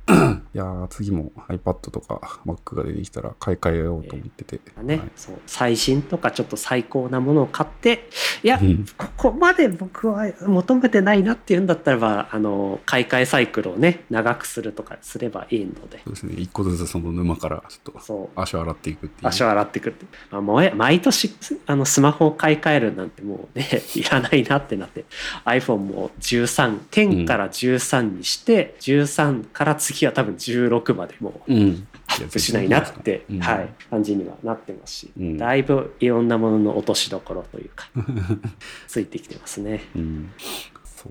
[0.54, 4.60] いやー、次も iPad とか Mac が出てきたら買い替えようと思ってて。
[4.84, 5.12] ね、はい。
[5.16, 5.36] そう。
[5.48, 8.08] 最新とかちょっと最高なものを買って
[8.44, 8.86] いや、うん。
[8.98, 16.00] ここまで僕は求めてないなっていうんだったらばあの買い替えサイクルをね長くするとかすればいいので。
[16.04, 16.36] そうですね。
[16.38, 19.28] 一個ずつその沼からちょっと足を洗っていくっていう。
[19.28, 21.34] 足を洗ってくって、まあ、もうえ毎年
[21.66, 25.06] あのスマホを買い替えるなんてもうね いらないなってなって。
[25.46, 31.88] iPhone も1310から13にして、13から次は多分16までもううん。
[32.08, 37.90] アップしないなって、うんはい、感じにはなってますし、うんだいぶいろんなものの落としどころというか
[38.88, 39.84] ついてきてますね。
[39.96, 40.32] うん。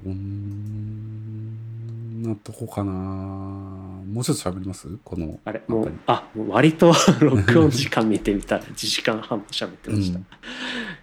[0.03, 1.59] そん
[2.22, 4.86] なとこかなもうちょっと喋ります？
[5.03, 5.40] この。
[5.45, 10.18] あれもうあもう割と 録音時間見てみたら1時間半も喋ってました。
[10.18, 10.26] うんい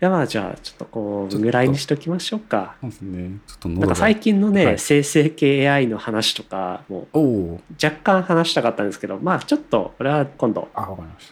[0.03, 2.75] やまあじゃあちょっとこうぐらいにしときましょうか。
[2.81, 3.37] そうですね。
[3.45, 3.89] ちょっとなん。
[3.89, 7.07] か最近のね、はい生成系 AI の話とかも。
[7.83, 10.69] 若干話したかったんですけどまあちょっとこれは今度。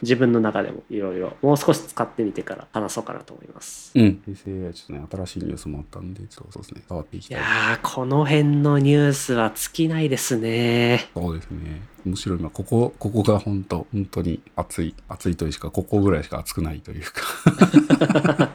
[0.02, 3.90] 自分の中でもいろいろもう少し使ってみてから話そうかなと思います。
[3.98, 4.22] うん。
[4.26, 7.38] 生成 AI ちょっとね、新しいニュースもあったんで、ちょっとそうですね、触っていきたい。
[7.38, 11.08] いやーこの辺のニュースは尽きないですね。
[11.14, 11.82] そうですね。
[12.04, 14.94] むしろ今、ここ、ここが本当本当に暑い。
[15.08, 18.50] 暑いというしか、ここぐらいしか暑くないというか。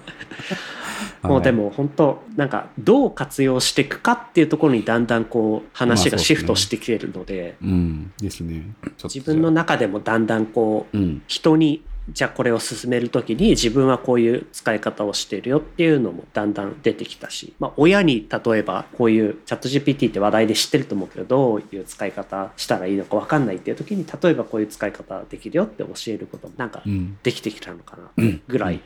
[1.27, 8.13] もうでも、も本当なんかどう活用していくかっていうところにだんだんこう話がシフトしてきてるので,、うん。
[8.19, 8.73] ですね。
[9.03, 11.23] 自分の中でもだんだんこううん。
[11.27, 27.17] 人にじゃあこれを進める時に自分はこういう使い方をしてるよっていうのもだんだん出てきたし、まあ、親に例えばこういうチャット GPT って話題で知ってると思うけどどういう使い方したらいいのか分かんないっていう時に例えばこういう使い方できるよって教えることもなんかうん。
[27.23, 28.11] できてきたのかな
[28.47, 28.81] ぐらい。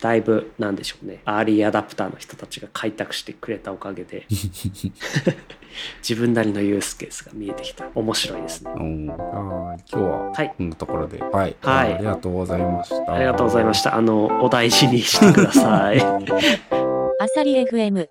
[0.00, 4.26] だいぶなんでしょうねアーリーアダプターの人たちが開拓してくれたおかげで
[6.06, 8.72] 自分なりのユースケースが見えてきた面白いですね。
[8.74, 9.06] うん。
[9.06, 9.84] はい。
[9.90, 11.22] 今日は、はいこんなところで。
[11.22, 11.56] はい。
[11.60, 13.14] はいありがとうございました。
[13.14, 13.96] ありがとうございました。
[13.96, 16.00] あの、お大事にしてください。
[16.00, 18.06] あさり FM